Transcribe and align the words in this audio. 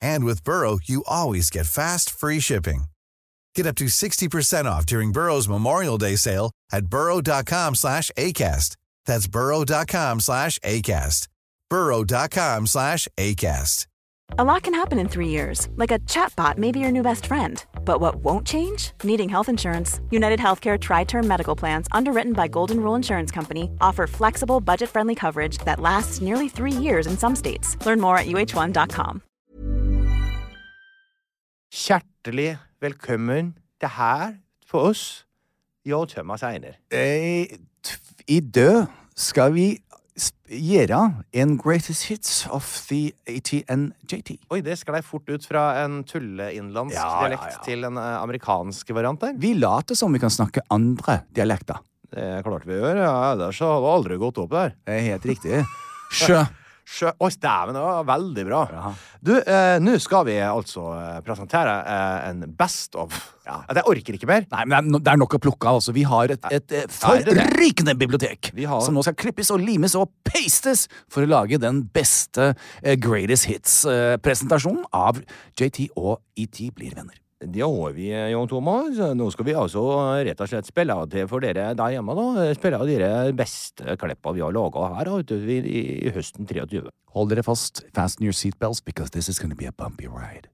And 0.00 0.24
with 0.24 0.44
Burrow, 0.44 0.78
you 0.82 1.04
always 1.06 1.50
get 1.50 1.66
fast, 1.66 2.10
free 2.10 2.40
shipping. 2.40 2.84
Get 3.54 3.66
up 3.66 3.76
to 3.76 3.86
60% 3.86 4.64
off 4.66 4.86
during 4.86 5.12
Burrow's 5.12 5.48
Memorial 5.48 5.98
Day 5.98 6.16
sale 6.16 6.50
at 6.72 6.86
burrow.com 6.86 7.74
slash 7.74 8.10
ACAST. 8.16 8.76
That's 9.06 9.26
burrow.com 9.28 10.20
slash 10.20 10.58
ACAST. 10.60 11.28
burrow.com 11.70 12.66
slash 12.66 13.08
ACAST. 13.16 13.86
A 14.38 14.44
lot 14.44 14.64
can 14.64 14.74
happen 14.74 14.98
in 14.98 15.08
three 15.08 15.28
years, 15.28 15.68
like 15.76 15.92
a 15.92 16.00
chatbot 16.00 16.58
may 16.58 16.72
be 16.72 16.80
your 16.80 16.90
new 16.90 17.02
best 17.02 17.26
friend. 17.26 17.64
But 17.84 18.00
what 18.00 18.16
won't 18.16 18.46
change? 18.46 18.90
Needing 19.04 19.28
health 19.28 19.48
insurance. 19.48 20.00
United 20.10 20.40
Healthcare 20.40 20.78
Tri 20.78 21.04
Term 21.04 21.26
Medical 21.26 21.54
Plans, 21.56 21.86
underwritten 21.92 22.32
by 22.32 22.48
Golden 22.48 22.80
Rule 22.80 22.96
Insurance 22.96 23.30
Company, 23.30 23.70
offer 23.80 24.06
flexible, 24.06 24.60
budget 24.60 24.90
friendly 24.90 25.14
coverage 25.14 25.58
that 25.58 25.80
lasts 25.80 26.20
nearly 26.20 26.48
three 26.48 26.72
years 26.72 27.06
in 27.06 27.16
some 27.16 27.36
states. 27.36 27.76
Learn 27.86 28.00
more 28.00 28.18
at 28.18 28.26
uh1.com. 28.26 29.22
Hjertelig 31.72 32.56
velkommen 32.82 33.54
til 33.82 33.90
her 33.96 34.36
for 34.66 34.92
oss, 34.92 35.24
Jo 35.86 36.04
Thomas 36.10 36.42
Einer. 36.46 36.76
Eh, 36.94 37.46
I 38.30 38.38
dag 38.40 38.86
skal 39.18 39.52
vi 39.54 39.66
gjøre 40.48 41.00
en 41.36 41.56
greatest 41.58 42.06
hits 42.08 42.46
of 42.54 42.64
the 42.88 43.10
ATNJT. 43.28 44.36
Oi, 44.50 44.60
det 44.64 44.78
sklei 44.80 45.02
fort 45.04 45.28
ut 45.28 45.44
fra 45.46 45.82
en 45.84 46.00
tulleinnlandsk 46.06 46.96
Ja, 46.96 47.06
ja, 47.10 47.20
dialekt 47.26 47.50
ja. 47.58 47.62
til 47.66 47.84
en 47.90 47.98
eh, 48.00 48.12
amerikansk 48.22 48.94
variant 48.96 49.20
der. 49.26 49.34
Vi 49.38 49.52
later 49.58 49.98
som 49.98 50.14
vi 50.14 50.22
kan 50.22 50.30
snakke 50.32 50.62
andre 50.72 51.20
dialekter. 51.36 51.82
Det 52.14 52.28
klarte 52.46 52.70
vi 52.70 52.78
å 52.78 52.84
gjøre. 52.84 53.02
ja. 53.02 53.32
Ellers 53.34 53.58
hadde 53.60 53.82
det 53.82 53.92
aldri 53.98 54.20
gått 54.22 54.38
opp 54.38 54.54
der. 54.54 54.76
Det 54.86 55.00
er 55.00 55.08
helt 55.10 55.26
riktig. 55.34 55.64
Sjø. 56.14 56.44
Sjø... 56.86 57.10
Oi, 57.18 57.30
dæven, 57.42 57.74
det 57.74 57.82
var 57.82 58.04
veldig 58.06 58.44
bra. 58.46 58.60
Ja. 58.70 58.90
Du, 59.26 59.32
eh, 59.40 59.76
nå 59.82 59.96
skal 60.02 60.22
vi 60.28 60.36
altså 60.38 60.84
eh, 60.94 61.16
presentere 61.26 61.72
eh, 61.82 62.28
en 62.30 62.44
best 62.58 62.94
of. 62.94 63.16
Ja. 63.46 63.56
Jeg 63.74 63.86
orker 63.90 64.18
ikke 64.18 64.28
mer. 64.30 64.46
Nei, 64.54 64.62
men 64.70 64.92
det 64.92 65.00
er 65.00 65.04
det 65.08 65.12
er 65.16 65.20
nok 65.24 65.34
å 65.38 65.42
plukke 65.42 65.66
av. 65.66 65.80
Altså. 65.80 65.94
Vi 65.96 66.06
har 66.06 66.30
et, 66.36 66.46
et, 66.46 66.70
eh, 66.70 66.86
det? 66.86 66.94
forrykende 66.94 67.96
bibliotek 67.98 68.52
har- 68.62 68.86
som 68.86 68.94
nå 68.94 69.02
skal 69.02 69.18
klippes 69.18 69.50
og 69.54 69.62
limes 69.66 69.98
og 69.98 70.12
pastes 70.26 70.86
for 71.10 71.26
å 71.26 71.30
lage 71.34 71.58
den 71.62 71.82
beste 71.90 72.52
eh, 72.82 72.94
greatest 72.94 73.50
hits-presentasjonen 73.50 74.86
av 74.94 75.18
JT 75.58 75.88
og 75.96 76.20
ET 76.38 76.62
blir 76.76 76.94
venner. 76.94 77.18
Det 77.44 77.60
har 77.60 77.90
vi, 77.92 78.08
eh, 78.12 78.30
Jan 78.30 78.48
Thomas. 78.48 78.96
Nå 79.14 79.30
skal 79.30 79.44
vi 79.44 79.52
altså 79.52 79.82
rett 80.24 80.40
og 80.40 80.48
slett 80.48 80.66
spille 80.70 80.96
til 81.12 81.28
for 81.28 81.44
dere 81.44 81.74
der 81.76 81.92
hjemme, 81.92 82.16
da. 82.16 82.54
Spille 82.56 82.80
av 82.80 82.88
de 82.88 83.32
beste 83.36 83.96
klippa 84.00 84.32
vi 84.32 84.40
har 84.40 84.56
laga 84.56 84.96
her 84.96 85.04
da, 85.04 85.36
i, 85.36 85.60
i 86.06 86.10
høsten 86.16 86.48
23. 86.48 86.88
Hold 87.12 87.28
dere 87.30 87.44
fast, 87.44 87.84
fasten 87.92 88.24
your 88.24 88.32
seatbelts, 88.32 88.80
because 88.82 89.10
this 89.10 89.28
is 89.28 89.38
going 89.38 89.50
to 89.50 89.56
be 89.56 89.66
a 89.66 89.72
bumpy 89.72 90.06
ride. 90.06 90.48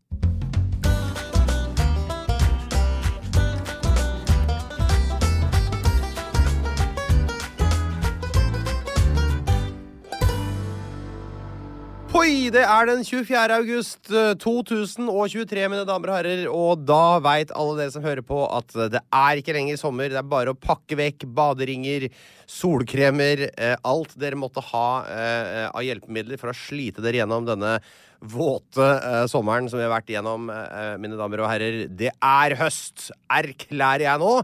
Hoi! 12.12 12.50
Det 12.52 12.60
er 12.60 12.88
den 12.90 13.00
24. 13.08 13.54
august 13.56 14.10
eh, 14.12 14.34
2023, 14.36 15.62
mine 15.72 15.86
damer 15.88 16.10
og 16.10 16.16
herrer, 16.18 16.42
og 16.52 16.82
da 16.84 17.16
veit 17.24 17.54
alle 17.56 17.78
dere 17.78 17.92
som 17.94 18.04
hører 18.04 18.20
på, 18.28 18.42
at 18.52 18.74
det 18.92 19.00
er 19.00 19.40
ikke 19.40 19.54
lenger 19.56 19.78
sommer. 19.80 20.12
Det 20.12 20.18
er 20.20 20.28
bare 20.28 20.52
å 20.52 20.58
pakke 20.60 20.98
vekk 20.98 21.24
baderinger, 21.32 22.10
solkremer, 22.44 23.46
eh, 23.56 23.78
alt 23.88 24.12
dere 24.20 24.36
måtte 24.36 24.60
ha 24.74 24.86
eh, 25.08 25.70
av 25.70 25.86
hjelpemidler 25.86 26.36
for 26.42 26.52
å 26.52 26.56
slite 26.56 27.00
dere 27.00 27.22
gjennom 27.22 27.46
denne 27.48 27.78
våte 28.20 28.90
eh, 28.98 29.24
sommeren 29.32 29.70
som 29.72 29.80
vi 29.80 29.86
har 29.86 29.94
vært 29.94 30.12
igjennom, 30.12 30.50
eh, 30.52 30.98
mine 31.00 31.16
damer 31.16 31.46
og 31.46 31.48
herrer. 31.48 31.86
Det 31.88 32.12
er 32.12 32.56
høst, 32.60 33.08
erklærer 33.32 34.04
jeg 34.10 34.20
nå, 34.20 34.34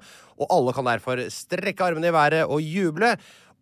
og 0.40 0.56
alle 0.56 0.72
kan 0.72 0.88
derfor 0.88 1.20
strekke 1.34 1.84
armene 1.84 2.08
i 2.08 2.16
været 2.16 2.48
og 2.48 2.64
juble. 2.64 3.12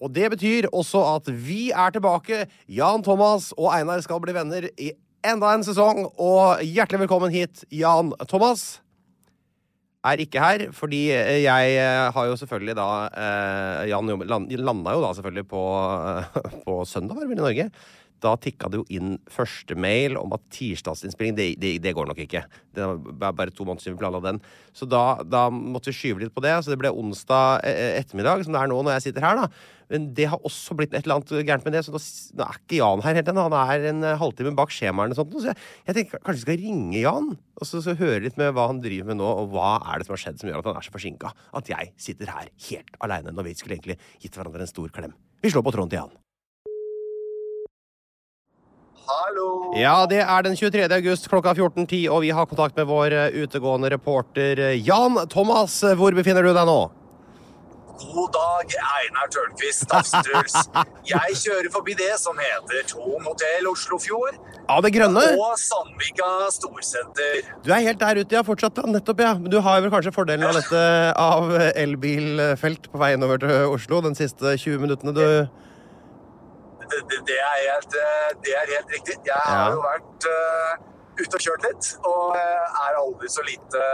Og 0.03 0.13
det 0.13 0.29
betyr 0.35 0.69
også 0.73 1.01
at 1.15 1.29
vi 1.33 1.71
er 1.71 1.95
tilbake. 1.95 2.45
Jan 2.69 3.05
Thomas 3.05 3.53
og 3.57 3.71
Einar 3.73 4.03
skal 4.05 4.21
bli 4.21 4.35
venner 4.37 4.69
i 4.77 4.93
enda 5.27 5.55
en 5.55 5.65
sesong. 5.67 6.05
Og 6.21 6.65
hjertelig 6.65 7.07
velkommen 7.07 7.33
hit, 7.35 7.65
Jan 7.73 8.13
Thomas. 8.29 8.83
Er 10.07 10.21
ikke 10.23 10.39
her, 10.39 10.69
fordi 10.77 11.09
eh, 11.11 11.43
jeg 11.43 11.71
eh, 11.81 12.13
har 12.15 12.27
jo 12.29 12.37
selvfølgelig 12.39 12.77
da 12.79 12.91
eh, 13.11 13.89
Jan 13.91 14.13
landa 14.23 14.93
jo 14.95 15.01
da 15.03 15.09
selvfølgelig 15.17 15.49
på, 15.51 15.63
på 16.67 16.77
søndag, 16.87 17.17
var 17.17 17.25
det 17.25 17.31
vel 17.33 17.41
i 17.41 17.43
Norge. 17.43 17.67
Da 18.27 18.35
tikka 18.43 18.71
det 18.73 18.81
jo 18.81 18.87
inn 18.91 19.17
første 19.31 19.77
mail 19.79 20.19
om 20.19 20.35
at 20.35 20.43
tirsdagsinnspilling, 20.55 21.37
det, 21.39 21.49
det, 21.63 21.77
det 21.85 21.95
går 21.95 22.11
nok 22.11 22.21
ikke. 22.27 22.43
Det 22.75 22.83
er 22.83 22.99
bare 23.23 23.53
to 23.55 23.67
måneder 23.67 23.85
siden 23.85 23.97
vi 23.97 24.03
planla 24.03 24.23
den. 24.25 24.43
Så 24.77 24.89
da, 24.91 25.23
da 25.23 25.47
måtte 25.53 25.93
vi 25.93 25.99
skyve 26.01 26.25
litt 26.25 26.35
på 26.35 26.43
det. 26.45 26.57
Så 26.65 26.73
det 26.73 26.81
ble 26.81 26.91
onsdag 26.91 27.65
eh, 27.69 28.01
ettermiddag, 28.01 28.45
som 28.45 28.57
det 28.57 28.63
er 28.63 28.73
nå 28.73 28.83
når 28.83 28.99
jeg 28.99 29.09
sitter 29.09 29.27
her, 29.29 29.45
da. 29.45 29.73
Men 29.93 30.09
det 30.19 30.27
har 30.33 30.43
også 30.43 30.75
blitt 30.79 30.95
et 30.95 31.05
eller 31.05 31.21
annet 31.21 31.47
gærent 31.47 31.67
med 31.67 31.77
det, 31.77 31.85
så 31.87 31.95
nå, 31.95 32.01
nå 32.39 32.47
er 32.47 32.59
ikke 32.59 32.81
Jan 32.81 33.05
her 33.05 33.19
helt 33.21 33.31
ennå. 33.31 33.47
Han 33.47 33.59
er 33.61 33.89
en 33.93 34.03
eh, 34.09 34.19
halvtime 34.19 34.55
bak 34.59 34.75
skjemaene 34.75 35.15
og 35.15 35.21
sånt. 35.21 35.39
Så 35.39 35.53
jeg, 35.53 35.63
jeg 35.87 35.99
tenker 36.01 36.25
kanskje 36.27 36.41
vi 36.41 36.47
skal 36.47 36.61
ringe 36.65 36.99
Jan, 37.05 37.33
og 37.37 37.71
så, 37.71 37.83
så 37.85 37.97
høre 37.99 38.25
litt 38.27 38.41
med 38.41 38.53
hva 38.57 38.69
han 38.73 38.83
driver 38.85 39.13
med 39.13 39.23
nå, 39.23 39.31
og 39.45 39.55
hva 39.55 39.77
er 39.93 40.03
det 40.03 40.09
som 40.09 40.17
har 40.17 40.25
skjedd 40.27 40.43
som 40.43 40.51
gjør 40.51 40.65
at 40.65 40.71
han 40.73 40.83
er 40.83 40.89
så 40.89 40.99
forsinka. 40.99 41.33
At 41.63 41.73
jeg 41.73 41.95
sitter 42.09 42.35
her 42.35 42.51
helt 42.71 43.03
aleine 43.07 43.35
når 43.37 43.51
vi 43.51 43.59
skulle 43.61 43.79
egentlig 43.79 44.01
gitt 44.19 44.35
hverandre 44.35 44.67
en 44.67 44.75
stor 44.75 44.95
klem. 44.99 45.15
Vi 45.45 45.55
slår 45.55 45.67
på 45.67 45.77
tråden 45.77 45.95
til 45.95 46.03
Jan. 46.03 46.17
Hallo! 49.07 49.49
Ja, 49.79 50.01
det 50.11 50.19
er 50.25 50.43
den 50.43 50.57
23. 50.59 50.87
august 50.99 51.29
klokka 51.31 51.53
14.10, 51.55 52.07
og 52.11 52.23
vi 52.25 52.33
har 52.35 52.47
kontakt 52.51 52.77
med 52.79 52.89
vår 52.91 53.15
eh, 53.15 53.37
utegående 53.45 53.91
reporter 53.93 54.59
eh, 54.59 54.79
Jan 54.83 55.21
Thomas. 55.31 55.79
Hvor 55.99 56.17
befinner 56.17 56.43
du 56.43 56.51
deg 56.57 56.67
nå? 56.67 56.79
God 57.97 58.29
dag, 58.35 58.73
Einar 58.99 59.31
Tørnquist, 59.33 59.87
Tafstruls. 59.89 60.57
Jeg 61.09 61.37
kjører 61.41 61.71
forbi 61.73 61.95
det 61.97 62.11
som 62.21 62.37
heter 62.37 62.83
Thon 62.91 63.23
hotell 63.25 63.71
Oslofjord 63.71 64.37
Ja, 64.67 64.77
det 64.85 64.91
grønne. 64.93 65.23
og 65.41 65.55
Sandvika 65.63 66.29
storsenter. 66.53 67.39
Du 67.65 67.71
er 67.73 67.87
helt 67.87 68.03
der 68.03 68.21
ute, 68.21 68.37
ja. 68.37 68.43
Fortsatt, 68.45 68.83
ja. 68.83 68.91
Nettopp, 68.91 69.23
ja. 69.25 69.31
Men 69.41 69.49
du 69.55 69.61
har 69.65 69.81
vel 69.81 69.95
kanskje 69.95 70.13
fordelen 70.13 70.45
av 70.51 70.59
dette 70.59 70.83
av 71.17 71.55
elbilfelt 71.73 72.91
på 72.93 73.01
vei 73.01 73.15
innover 73.17 73.41
til 73.47 73.71
Oslo 73.73 74.03
de 74.05 74.13
siste 74.19 74.57
20 74.61 74.83
minuttene, 74.85 75.17
du 75.17 75.25
Det, 76.91 77.01
det, 77.11 77.23
det, 77.29 77.39
er, 77.43 77.57
helt, 77.67 77.97
eh, 78.01 78.29
det 78.45 78.53
er 78.59 78.75
helt 78.77 78.93
riktig. 78.95 79.17
Jeg 79.27 79.43
har 79.47 79.75
jo 79.75 79.81
vært 79.83 80.29
uh, 80.31 80.85
ute 81.21 81.39
og 81.39 81.45
kjørt 81.45 81.65
litt, 81.67 81.93
og 82.07 82.37
eh, 82.37 82.83
er 82.87 82.99
aldri 83.01 83.31
så 83.33 83.45
lite, 83.47 83.87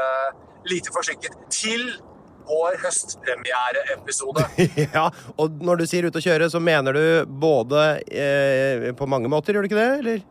lite 0.69 0.94
forsinket 0.94 1.37
til 1.53 1.85
vår 2.49 2.79
høstpremiereepisode. 2.83 4.44
Ja, 4.97 5.06
og 5.39 5.62
når 5.62 5.83
du 5.83 5.87
sier 5.89 6.09
ute 6.09 6.19
og 6.19 6.27
kjøre, 6.27 6.50
så 6.50 6.61
mener 6.62 6.97
du 6.97 7.05
både 7.27 7.85
eh, 8.11 8.89
på 8.99 9.09
mange 9.11 9.31
måter, 9.31 9.55
gjør 9.55 9.67
du 9.67 9.71
ikke 9.71 9.79
det? 9.79 9.91
Eller? 10.03 10.25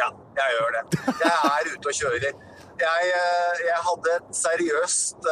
Ja, 0.00 0.10
jeg 0.40 0.56
gjør 0.56 0.76
det. 0.78 0.84
Jeg 1.20 1.36
er 1.52 1.70
ute 1.74 1.92
og 1.92 2.00
kjører. 2.00 2.42
Jeg, 2.76 3.12
jeg 3.64 3.76
hadde 3.86 4.10
et 4.18 4.34
seriøst 4.36 5.28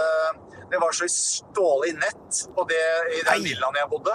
Det 0.70 0.78
var 0.80 0.94
så 0.96 1.04
stålig 1.12 1.90
nett 1.98 2.38
på 2.56 2.64
det, 2.70 2.84
i 3.18 3.18
den 3.26 3.44
villaen 3.44 3.76
jeg 3.82 3.90
bodde. 3.92 4.14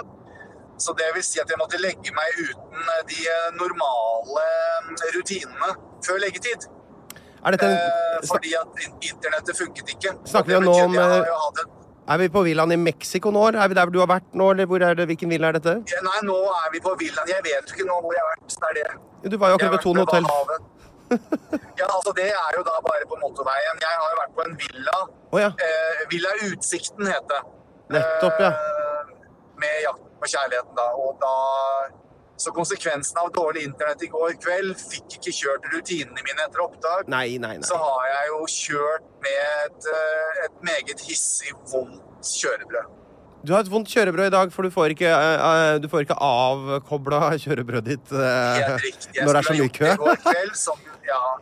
Så 0.80 0.94
det 0.96 1.08
vil 1.14 1.24
si 1.24 1.40
at 1.42 1.50
jeg 1.52 1.60
måtte 1.60 1.80
legge 1.80 2.12
meg 2.16 2.38
uten 2.40 2.92
eh, 2.96 3.02
de 3.10 3.18
normale 3.60 4.46
mm, 4.88 4.94
rutinene 5.16 5.74
før 6.06 6.22
leggetid. 6.24 6.70
Eh, 7.40 7.52
en, 7.52 7.58
snak, 7.58 8.32
fordi 8.32 8.54
at 8.56 8.80
internettet 9.12 9.58
funket 9.58 9.92
ikke. 9.94 10.16
Snakker 10.28 10.58
vi 10.58 10.64
nå 10.64 10.74
om, 10.86 10.96
eh, 10.98 11.76
er 12.10 12.18
vi 12.18 12.26
på 12.32 12.42
villaen 12.42 12.72
i 12.74 12.76
Mexico 12.80 13.30
nå? 13.30 13.44
Er 13.52 13.68
vi 13.68 13.76
der 13.78 13.92
du 13.92 14.00
har 14.02 14.08
vært 14.10 14.32
nå, 14.34 14.50
eller 14.50 14.84
er 14.88 14.98
det, 14.98 15.06
hvilken 15.06 15.30
villa 15.30 15.52
er 15.52 15.60
dette? 15.60 15.76
Ja, 15.92 16.00
Nei, 16.02 16.18
nå 16.26 16.36
er 16.58 16.72
vi 16.74 16.80
på 16.82 16.96
villaen. 16.98 17.28
Jeg 17.30 17.44
vet 17.46 17.70
ikke 17.70 17.86
nå 17.86 18.00
hvor 18.02 18.16
jeg 18.16 18.24
har 18.24 18.32
vært. 18.32 18.56
Det 18.56 18.70
er 18.70 18.76
det. 18.80 19.30
Du 19.30 19.36
var 19.38 19.52
jo 19.52 19.60
akkurat 19.60 19.76
ved 19.76 19.84
Thon 19.86 20.04
hotell. 20.04 20.30
Ja, 21.10 21.86
altså 21.90 22.12
Det 22.14 22.28
er 22.30 22.50
jo 22.54 22.60
da 22.62 22.76
bare 22.86 23.06
på 23.10 23.16
motorveien. 23.18 23.80
Jeg 23.82 23.96
har 24.00 24.10
jo 24.12 24.18
vært 24.20 24.34
på 24.36 24.44
en 24.46 24.52
villa. 24.60 24.98
Oh, 25.32 25.40
ja. 25.40 25.48
Eh, 25.66 26.02
villa 26.12 26.30
Utsikten 26.46 27.08
het 27.10 27.24
det. 27.32 27.40
Nettopp, 27.96 28.38
ja. 28.38 28.50
Eh, 28.54 29.08
med 29.58 29.80
Jakten 29.86 30.09
på 30.20 30.30
kjærligheten, 30.34 30.76
da. 30.76 30.92
Og 30.96 31.18
da 31.22 31.34
Så 32.40 32.54
konsekvensen 32.56 33.18
av 33.20 33.26
dårlig 33.36 33.66
internett 33.68 34.00
i 34.00 34.06
går 34.08 34.30
kveld 34.40 34.70
fikk 34.80 35.18
ikke 35.18 35.32
kjørt 35.36 35.66
rutinene 35.74 36.22
mine 36.24 36.46
etter 36.46 36.62
opptak. 36.64 37.10
Nei, 37.12 37.36
nei, 37.36 37.58
Så 37.60 37.76
har 37.76 38.06
jeg 38.08 38.30
jo 38.30 38.38
kjørt 38.54 39.10
med 39.20 39.42
et, 39.66 39.88
eh, 39.92 40.44
et 40.46 40.62
meget 40.64 41.04
hissig, 41.04 41.52
vondt 41.68 42.00
kjørebrød. 42.40 42.99
Du 43.40 43.54
har 43.54 43.62
et 43.64 43.70
vondt 43.72 43.88
kjørebrød 43.88 44.26
i 44.28 44.32
dag, 44.34 44.50
for 44.52 44.66
du 44.66 44.72
får 44.74 44.92
ikke, 44.92 45.08
uh, 45.16 45.78
du 45.80 45.88
får 45.88 46.04
ikke 46.04 46.16
avkobla 46.20 47.20
kjørebrødet 47.44 47.86
ditt 47.88 48.12
uh, 48.12 48.76
når 49.24 49.32
det 49.32 49.40
er 49.40 49.46
så 49.48 49.54
mye 49.56 49.72
kø. 49.72 49.92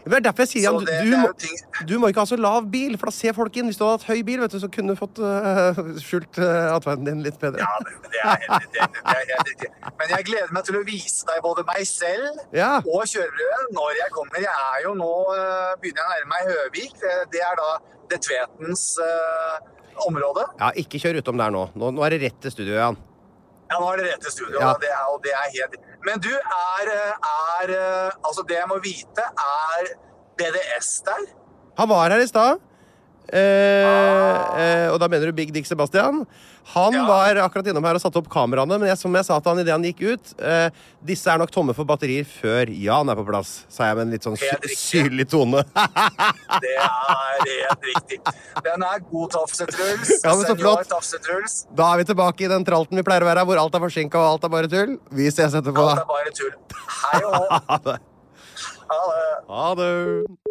det 0.07 0.17
er 0.17 0.23
derfor 0.25 0.45
jeg 0.47 0.51
sier 0.53 0.63
Jan, 0.69 0.79
du, 0.87 1.17
du, 1.43 1.87
du 1.91 1.95
må 2.01 2.09
ikke 2.13 2.23
ha 2.23 2.29
så 2.31 2.39
lav 2.41 2.69
bil, 2.71 2.95
for 3.01 3.11
da 3.11 3.15
ser 3.17 3.35
folk 3.37 3.59
inn. 3.59 3.67
Hvis 3.69 3.81
du 3.81 3.85
hadde 3.85 3.99
hatt 3.99 4.07
høy 4.13 4.23
bil, 4.25 4.39
vet 4.45 4.55
du, 4.55 4.61
så 4.63 4.71
kunne 4.73 4.95
du 4.95 5.01
fått 5.01 5.19
uh, 5.21 5.83
skjult 6.01 6.39
uh, 6.41 6.71
atferden 6.77 7.09
din 7.11 7.25
litt 7.27 7.37
bedre. 7.43 7.67
Ja, 7.67 7.75
det, 7.83 7.99
det, 8.07 8.87
er, 8.87 9.25
helt- 9.35 9.51
riktig. 9.51 9.73
Men 9.99 10.15
jeg 10.15 10.29
gleder 10.31 10.55
meg 10.55 10.69
til 10.71 10.79
å 10.79 10.85
vise 10.87 11.27
deg 11.29 11.43
både 11.45 11.67
meg 11.69 11.83
selv 11.91 12.39
Ja. 12.57 12.77
og 12.85 13.03
kjørebrødet 13.11 13.75
når 13.75 13.99
jeg 14.05 14.15
kommer. 14.15 14.41
Jeg 14.47 14.69
er 14.79 14.85
jo 14.87 14.95
nå 15.03 15.13
begynner 15.83 16.05
jeg 16.05 16.07
å 16.07 16.15
nærme 16.15 16.31
meg 16.37 16.53
Høvik. 16.55 16.95
Det, 17.35 17.43
er 17.43 17.59
da 17.59 17.71
det 18.09 18.23
Tvetens 18.25 18.85
eh, 19.03 19.59
område. 20.07 20.47
Ja, 20.61 20.71
ikke 20.79 21.01
kjør 21.03 21.21
utom 21.23 21.41
der 21.41 21.55
nå. 21.55 21.65
nå. 21.79 21.91
Nå 21.97 22.05
er 22.07 22.15
det 22.15 22.21
rett 22.27 22.39
til 22.45 22.55
studio, 22.55 22.77
Jan. 22.79 22.99
Ja, 23.69 23.81
nå 23.81 23.89
er 23.93 24.01
det 24.01 24.07
rett 24.13 24.23
til 24.25 24.35
studio. 24.37 24.61
Ja. 24.63 24.73
Det 24.81 24.93
er, 24.93 25.03
og 25.13 25.21
det 25.25 25.35
er 25.37 25.51
helt... 25.57 25.77
Men 26.07 26.23
du, 26.25 26.31
er, 26.33 26.93
er 26.95 27.75
eh, 27.75 28.17
Altså, 28.25 28.45
det 28.49 28.57
jeg 28.57 28.71
må 28.71 28.79
vite, 28.85 29.27
er 29.27 29.93
BDS 30.39 30.91
der? 31.09 31.29
Han 31.79 31.91
var 31.91 32.15
her 32.15 32.25
i 32.25 32.31
stad. 32.31 32.63
Eh, 33.29 33.85
eh, 34.57 34.87
og 34.89 34.97
da 35.03 35.09
mener 35.13 35.29
du 35.29 35.37
Big 35.37 35.53
Dick 35.53 35.69
Sebastian. 35.69 36.23
Han 36.75 36.93
Ja. 36.93 37.07
var 37.09 37.39
akkurat 37.41 37.67
innom 37.71 37.85
her 37.87 37.95
og 37.97 38.01
satte 38.03 38.19
opp 38.21 38.29
kameraene, 38.29 38.77
men 38.79 38.89
jeg, 38.91 38.99
som 39.01 39.15
jeg 39.17 39.25
sa 39.25 39.39
til 39.41 39.51
han 39.55 39.61
idet 39.63 39.73
han 39.73 39.83
gikk 39.87 40.03
ut 40.05 40.33
eh, 40.45 40.69
Disse 41.09 41.31
er 41.33 41.39
nok 41.41 41.51
tomme 41.55 41.73
for 41.75 41.89
batterier 41.89 42.27
før 42.29 42.69
Jan 42.69 43.09
er 43.09 43.17
på 43.17 43.25
plass, 43.25 43.65
sa 43.73 43.87
jeg 43.89 43.97
med 43.97 44.07
en 44.07 44.13
litt 44.13 44.27
sånn 44.27 44.37
sy 44.37 44.51
syrlig 44.77 45.29
tone. 45.31 45.63
Det 46.65 46.75
er 46.77 47.47
helt 47.47 47.89
riktig. 47.89 48.19
Den 48.67 48.83
er 48.85 48.99
god 49.11 49.31
Tafse-Truls. 49.33 50.13
Ja. 50.25 50.35
Da 51.79 51.93
er 51.95 52.03
vi 52.03 52.05
tilbake 52.11 52.45
i 52.45 52.51
den 52.53 52.65
tralten 52.69 52.99
vi 53.01 53.07
pleier 53.07 53.25
å 53.25 53.31
være, 53.31 53.47
hvor 53.49 53.63
alt 53.63 53.75
er 53.79 53.85
forsinka 53.87 54.19
og 54.21 54.29
alt 54.35 54.45
er 54.49 54.53
bare 54.57 54.69
tull. 54.73 54.99
Vi 55.15 55.31
ses 55.31 55.55
etterpå. 55.55 55.89
Alt 55.95 56.05
er 56.05 56.11
bare 56.11 56.35
tull. 56.37 56.53
Hei 57.07 57.25
og. 57.25 57.99
Ha 58.89 58.99
det. 59.05 59.45
Ha 59.49 59.75
det. 59.77 60.48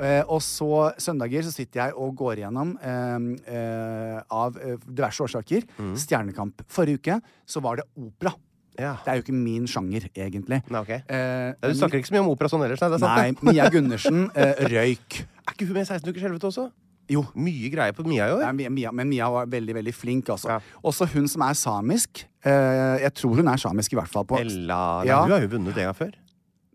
Eh, 0.00 0.22
og 0.32 0.40
så 0.40 0.92
søndager 0.98 1.44
så 1.44 1.52
sitter 1.52 1.82
jeg 1.84 1.96
og 2.00 2.14
går 2.16 2.40
igjennom 2.40 2.70
eh, 2.80 3.16
eh, 3.52 4.20
av 4.32 4.56
eh, 4.56 4.78
diverse 4.88 5.20
årsaker 5.26 5.66
Stjernekamp. 6.00 6.62
Forrige 6.72 7.00
uke 7.02 7.18
så 7.46 7.60
var 7.64 7.76
det 7.82 7.84
opera. 8.00 8.32
Ja. 8.80 8.94
Det 9.04 9.12
er 9.12 9.18
jo 9.18 9.24
ikke 9.26 9.34
min 9.36 9.66
sjanger, 9.68 10.06
egentlig. 10.16 10.62
Nei, 10.72 10.80
ok. 10.80 10.92
Eh, 11.04 11.52
Du 11.68 11.74
snakker 11.76 12.00
ikke 12.00 12.08
så 12.08 12.14
mye 12.16 12.22
om 12.24 12.30
opera 12.32 12.48
sånn 12.48 12.62
ellers, 12.64 12.80
nei? 12.80 12.88
Det 12.94 12.96
er 12.96 13.02
sant, 13.04 13.42
Nei. 13.44 13.50
Mia 13.52 13.66
Gundersen 13.74 14.22
eh, 14.32 14.62
røyk. 14.72 15.18
Er 15.44 15.52
ikke 15.52 15.66
hun 15.68 15.76
med 15.76 15.84
i 15.84 15.90
16 15.90 16.08
ukers 16.14 16.24
helvete 16.24 16.48
også? 16.48 16.70
Jo. 17.10 17.24
Mye 17.34 17.68
greier 17.74 17.92
på 17.92 18.04
Mia 18.06 18.28
i 18.30 18.32
år. 18.38 18.44
Nei, 18.54 18.68
Mia, 18.70 18.92
men 18.94 19.08
Mia 19.10 19.26
var 19.34 19.48
veldig 19.50 19.74
veldig 19.82 19.92
flink. 19.98 20.28
altså. 20.32 20.54
Ja. 20.54 20.60
Også 20.86 21.08
hun 21.12 21.26
som 21.28 21.42
er 21.42 21.58
samisk. 21.58 22.22
Eh, 22.46 23.02
jeg 23.02 23.12
tror 23.18 23.34
hun 23.42 23.50
er 23.50 23.58
samisk, 23.60 23.92
i 23.92 23.98
hvert 23.98 24.08
fall. 24.12 24.24
på... 24.30 24.38
Ella 24.38 24.78
Nei, 25.02 25.08
Ja. 25.10 25.20
Hun 25.26 25.34
har 25.34 25.42
jo 25.44 25.50
vunnet 25.58 25.74
en 25.76 25.90
gang 25.90 25.98
før. 25.98 26.14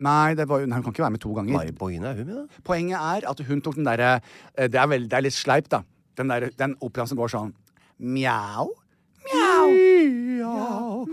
Nei, 0.04 0.34
det 0.36 0.44
var, 0.50 0.66
nei, 0.68 0.76
hun 0.76 0.84
kan 0.84 0.92
ikke 0.94 1.06
være 1.06 1.16
med 1.16 1.22
to 1.24 1.34
ganger. 1.38 1.56
Mari 1.56 1.72
Boine, 1.72 2.10
er 2.10 2.18
hun 2.20 2.28
med, 2.28 2.36
da? 2.36 2.64
Poenget 2.68 3.00
er 3.00 3.28
at 3.32 3.44
hun 3.48 3.62
tok 3.64 3.78
den 3.80 3.88
derre 3.88 4.10
eh, 4.58 4.68
Det 4.68 4.82
det 5.08 5.14
er 5.16 5.24
litt 5.24 5.34
sleipt, 5.38 5.72
da. 5.72 5.84
Den, 6.20 6.32
der, 6.32 6.50
den 6.60 6.76
operaen 6.84 7.08
som 7.08 7.20
går 7.20 7.32
sånn 7.32 7.54
Mjau. 8.00 8.68
Mjau. 9.32 9.70
Mjau. 10.36 11.06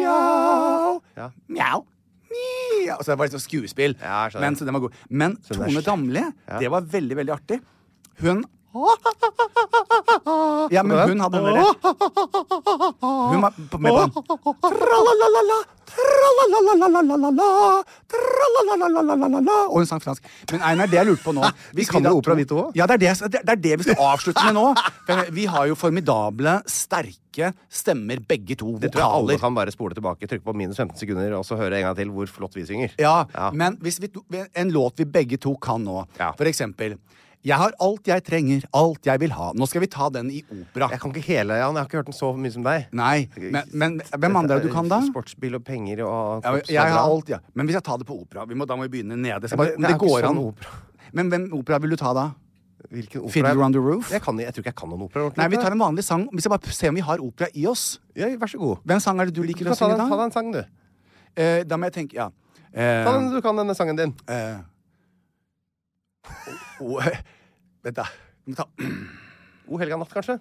Mjau. 0.00 1.00
Ja. 1.16 1.30
Mjau. 1.46 1.84
Mjau. 2.30 2.98
Så 3.02 3.12
det 3.12 3.18
var 3.20 3.30
sånn 3.30 3.42
skuespill. 3.44 3.94
Ja, 4.02 4.24
men, 4.42 4.56
så 4.58 4.66
den 4.66 4.74
var 4.76 4.82
god. 4.86 4.96
men 5.08 5.36
Tone 5.46 5.82
Damli, 5.86 6.24
Ja. 6.48 6.58
det 6.58 6.70
var 6.72 6.82
veldig, 6.82 7.16
veldig 7.22 7.34
artig. 7.36 7.60
Hun 8.24 8.42
Ja, 10.74 10.82
men 10.86 10.94
hun 11.10 11.20
hadde 11.20 11.36
den 11.36 11.44
derre 11.44 11.64
Hun 13.02 13.40
var 13.42 13.50
med 13.50 13.70
på 13.70 13.78
den. 13.78 13.84
Og 19.66 19.74
hun 19.80 19.86
sang 19.88 20.00
fransk. 20.02 20.22
Men 20.52 20.60
Einar, 20.62 20.86
det 20.90 20.96
jeg 21.00 21.06
lurte 21.08 21.24
på 21.24 21.32
nå 21.34 21.42
Vi 21.76 21.84
kan 21.88 22.04
jo 22.06 22.12
opera, 22.20 22.34
vi 22.38 22.44
to 22.48 22.56
også. 22.62 22.72
Ja, 22.78 22.84
det 22.86 22.94
er 23.00 23.04
det, 23.04 23.12
det 23.42 23.50
er 23.56 23.60
det 23.64 23.74
vi 23.80 23.84
skal 23.88 23.98
avslutte 24.12 24.42
med 24.46 24.54
nå. 24.58 24.66
Vi 25.40 25.44
har 25.50 25.64
jo 25.70 25.74
formidable, 25.78 26.52
sterke 26.70 27.46
stemmer, 27.70 28.16
begge 28.26 28.54
to. 28.58 28.68
Det 28.82 28.90
tror 28.94 29.02
jeg 29.02 29.10
alle 29.20 29.34
kan 29.42 29.54
bare 29.56 29.70
spole 29.74 29.94
tilbake, 29.96 30.26
trykke 30.30 30.46
på 30.46 30.54
minus 30.56 30.78
15 30.80 30.98
sekunder 31.02 31.30
og 31.38 31.44
så 31.46 31.54
høre 31.60 31.74
en 31.80 31.86
gang 31.88 31.96
til 31.98 32.08
hvor 32.14 32.26
flott 32.30 32.54
vi 32.58 32.64
synger. 32.68 32.90
Ja, 33.00 33.16
Ja. 33.34 33.46
men 33.54 33.70
vi, 33.82 33.90
en 34.54 34.70
låt 34.74 34.94
vi 34.98 35.04
begge 35.06 35.36
to 35.38 35.56
kan 35.56 35.80
nå, 35.84 36.04
Ja. 36.18 36.32
for 36.38 36.44
eksempel 36.50 36.90
Jeg 37.42 37.56
har 37.56 37.72
alt 37.80 38.04
jeg 38.10 38.20
trenger, 38.26 38.64
alt 38.76 39.06
jeg 39.08 39.20
vil 39.22 39.32
ha. 39.32 39.46
Nå 39.56 39.64
skal 39.70 39.80
vi 39.80 39.86
ta 39.88 40.10
den 40.12 40.28
i 40.28 40.42
opera. 40.44 40.90
Jeg 40.92 41.00
kan 41.00 41.12
ikke 41.14 41.22
hele, 41.24 41.56
Jan. 41.56 41.72
Jeg 41.78 41.80
har 41.80 41.88
ikke 41.88 41.96
hørt 42.02 42.10
den 42.10 42.16
så 42.18 42.28
mye 42.36 42.52
som 42.52 42.66
deg. 42.66 42.90
Nei, 42.92 43.14
men, 43.40 43.62
men 43.72 43.94
hvem 44.12 44.36
andre 44.42 44.58
du 44.60 44.68
kan 44.74 44.90
da? 44.92 44.98
Sportsbil 45.06 45.56
og 45.56 45.64
penger 45.64 46.02
og 46.04 46.44
Ja, 46.44 46.52
jeg 46.68 46.92
har 46.92 47.00
alt, 47.00 47.32
ja. 47.32 47.38
Men 47.56 47.64
hvis 47.70 47.78
jeg 47.78 47.84
tar 47.86 47.96
det 48.02 48.06
på 48.10 48.18
opera 48.20 48.44
vi 48.50 48.54
må, 48.60 48.66
Da 48.68 48.76
må 48.76 48.84
vi 48.84 48.92
begynne 48.98 49.16
nede. 49.16 49.48
Så 49.48 49.56
Ja, 49.56 49.70
men 49.72 49.86
det 49.88 49.94
det, 49.94 49.98
går 50.02 50.20
sånn 50.26 50.36
an. 50.36 50.42
opera. 50.52 50.76
Men 51.16 51.32
hvem 51.32 51.48
opera 51.56 51.78
vil 51.80 51.90
du 51.96 51.96
ta 51.96 52.12
da? 52.14 52.26
Hvilken 52.90 53.20
opera? 53.24 53.32
Fiddler 53.32 53.62
on 53.64 53.72
the 53.72 53.80
Roof? 53.80 54.10
Jeg, 54.12 54.20
kan, 54.24 54.38
jeg 54.40 54.52
tror 54.52 54.62
ikke 54.64 54.72
jeg 54.74 54.78
kan 54.82 54.88
noen 54.92 55.02
opera. 55.08 55.24
ordentlig. 55.30 55.40
Nei, 55.42 55.48
vi 55.56 55.62
tar 55.64 55.72
en 55.72 55.82
vanlig 55.86 56.04
sang. 56.04 56.28
Vi 56.32 56.44
skal 56.44 56.54
bare 56.58 56.76
se 56.76 56.88
om 56.92 56.94
vi 57.00 57.04
har 57.08 57.20
opera 57.24 57.48
i 57.56 57.64
oss. 57.70 57.86
Ja, 58.16 58.28
vær 58.40 58.52
så 58.52 58.60
god. 58.60 58.84
Hvem 58.84 59.00
sang 59.00 59.20
er 59.20 59.30
det 59.32 59.34
du 59.36 59.42
liker 59.48 59.64
du 59.64 59.72
å 59.72 59.78
synge 59.80 59.96
da? 59.96 60.06
ta 60.12 60.16
deg 60.20 60.26
en 60.28 60.36
sang, 60.36 60.52
du. 60.52 60.60
Eh, 61.40 61.62
da 61.64 61.76
må 61.80 61.88
jeg 61.88 61.96
tenke 62.02 62.20
Ja. 62.20 62.28
Eh, 62.72 63.04
Ta 63.04 63.16
den, 63.16 63.30
du 63.32 63.40
kan 63.40 63.56
denne 63.56 63.74
sangen 63.74 63.96
din. 63.96 64.12
eh, 64.28 64.58
o- 66.80 67.00
Vent, 67.84 67.96
da. 67.96 68.04
Må 68.46 68.54
ta 68.58 68.66
O 69.70 69.78
helga 69.78 69.96
natt, 70.00 70.10
kanskje? 70.12 70.38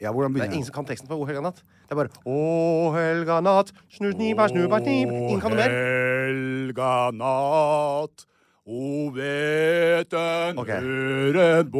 Ja, 0.00 0.12
hvordan 0.14 0.30
Det 0.32 0.38
er 0.40 0.46
begynner 0.46 0.54
ingen 0.56 0.66
som 0.68 0.74
kan 0.78 0.86
teksten 0.88 1.08
på 1.10 1.16
O 1.18 1.26
helga 1.28 1.42
natt. 1.44 1.58
Det 1.88 1.92
er 1.92 1.98
bare 1.98 2.10
O 2.24 2.92
helga 2.94 3.40
natt, 3.44 3.72
snu 3.92 4.12
snipa, 4.14 4.46
snupa, 4.48 4.78
snip. 4.84 5.10
Ingen 5.12 5.40
kan 5.42 5.50
det 5.52 5.58
mer. 5.64 5.70
Helga 5.74 6.92
natt, 7.18 8.24
o 8.68 9.10
vet 9.16 10.12
en 10.16 10.58
Ok. 10.62 10.68
høren 10.70 11.70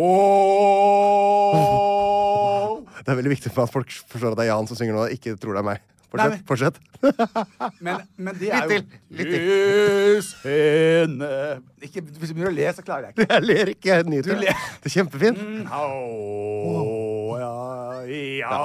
bål. 1.58 2.84
Det 3.08 3.12
er 3.14 3.16
veldig 3.22 3.32
viktig 3.32 3.50
for 3.54 3.64
at 3.64 3.72
folk 3.72 3.88
forstår 4.10 4.34
at 4.34 4.38
det 4.40 4.44
er 4.44 4.50
Jan 4.50 4.66
som 4.68 4.76
synger 4.76 4.92
nå, 4.98 5.06
og 5.06 5.12
ikke 5.14 5.32
tror 5.40 5.56
det 5.56 5.62
er 5.62 5.68
meg. 5.70 5.78
Fortsett. 6.08 6.32
men- 6.32 6.40
fortsett. 6.48 6.76
Men, 7.84 8.00
men 8.16 8.32
de 8.40 8.48
er 8.50 8.64
Litt 8.66 8.86
til, 8.88 8.98
litt 9.18 9.28
Lys 9.28 10.30
henne 10.42 11.28
ikke, 11.84 12.00
Hvis 12.00 12.30
du 12.30 12.34
begynner 12.34 12.50
å 12.50 12.54
le, 12.56 12.64
så 12.74 12.82
klarer 12.86 13.02
jeg 13.10 13.14
ikke. 13.14 13.26
Jeg 13.34 13.42
ler 13.44 13.66
ikke, 13.74 13.88
jeg 13.92 14.04
nyter 14.08 14.34
det. 14.40 14.54
Det 14.82 14.88
er 14.88 14.92
kjempefint. 14.96 15.38
Au, 15.68 17.36
ja, 17.38 17.52
ja, 18.40 18.58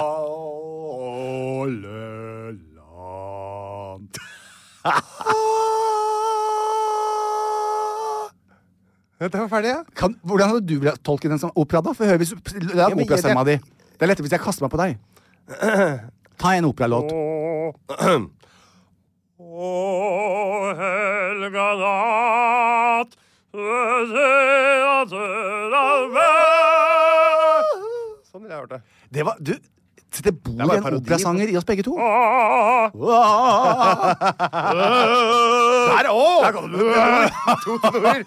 Løland. 2.74 4.18
Dette 9.24 9.40
var 9.40 9.48
ferdig, 9.52 9.70
ja. 9.72 9.84
Kan, 9.96 10.16
hvordan 10.28 10.50
hadde 10.52 10.66
du 10.68 10.74
villet 10.82 10.98
tolke 11.06 11.30
den 11.32 11.40
som 11.40 11.52
opera, 11.56 11.80
da? 11.86 11.94
For 11.96 12.04
hør, 12.10 12.18
hvis 12.20 12.34
du 12.34 12.38
La 12.74 12.90
men 12.90 12.98
jeg- 13.00 13.06
operastemma 13.08 13.44
di. 13.48 13.56
Det 13.94 14.02
er 14.02 14.08
lettere 14.10 14.26
hvis 14.26 14.34
jeg 14.36 14.42
kaster 14.44 14.64
meg 14.66 14.72
på 14.74 14.80
deg. 14.82 14.92
Ta 16.38 16.54
en 16.58 16.66
operalåt. 16.66 17.12
Å 19.44 20.74
helga 20.80 21.68
natt 21.82 23.12
Sånn 28.32 28.42
ville 28.42 28.54
jeg 28.54 28.62
hørt 28.63 28.72
det. 28.74 28.82
Det 29.13 29.24
var 29.28 29.36
Du, 29.40 29.54
det 30.24 30.32
bor 30.46 30.58
det 30.58 30.78
en 30.78 30.84
parodi. 30.86 31.02
operasanger 31.04 31.48
i 31.54 31.58
oss 31.60 31.66
begge 31.68 31.84
to. 31.86 31.94
Der, 35.94 36.10
å! 36.10 36.42
Der 36.44 36.52
kom 36.56 36.66
det 36.74 36.80
to 37.66 37.78
toner 37.84 38.24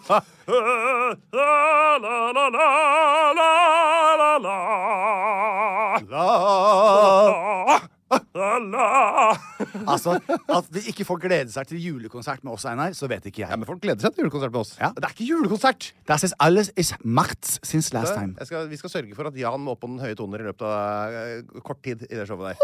altså, 9.91 10.19
At 10.53 10.69
de 10.71 10.83
ikke 10.93 11.07
får 11.09 11.19
glede 11.25 11.51
seg 11.51 11.67
til 11.71 11.81
julekonsert 11.83 12.45
med 12.47 12.53
oss, 12.55 12.67
Einar, 12.71 12.95
så 12.95 13.09
vet 13.11 13.27
ikke 13.27 13.43
jeg. 13.43 13.51
Ja, 13.51 13.59
men 13.59 13.67
folk 13.69 13.83
gleder 13.83 14.01
seg 14.05 14.15
til 14.15 14.23
julekonsert 14.25 14.53
med 14.55 14.61
oss. 14.63 14.77
Ja. 14.79 14.93
Det 14.95 15.09
er 15.09 15.15
ikke 15.17 15.29
julekonsert! 15.31 15.91
Das 16.07 16.23
ist 16.27 16.37
alles 16.39 16.71
is 16.77 16.95
machts 17.03 17.59
since 17.67 17.95
last 17.97 18.15
time. 18.15 18.37
Skal, 18.47 18.71
vi 18.71 18.79
skal 18.79 18.91
sørge 18.93 19.15
for 19.19 19.27
at 19.31 19.37
Jan 19.39 19.61
må 19.61 19.75
på 19.75 19.91
den 19.91 19.99
høye 20.03 20.15
toner 20.19 20.45
i 20.45 20.47
løpet 20.47 20.67
av 20.69 21.11
uh, 21.11 21.61
kort 21.67 21.83
tid 21.83 22.07
i 22.07 22.15
det 22.15 22.29
showet 22.31 22.55
der. 22.55 22.57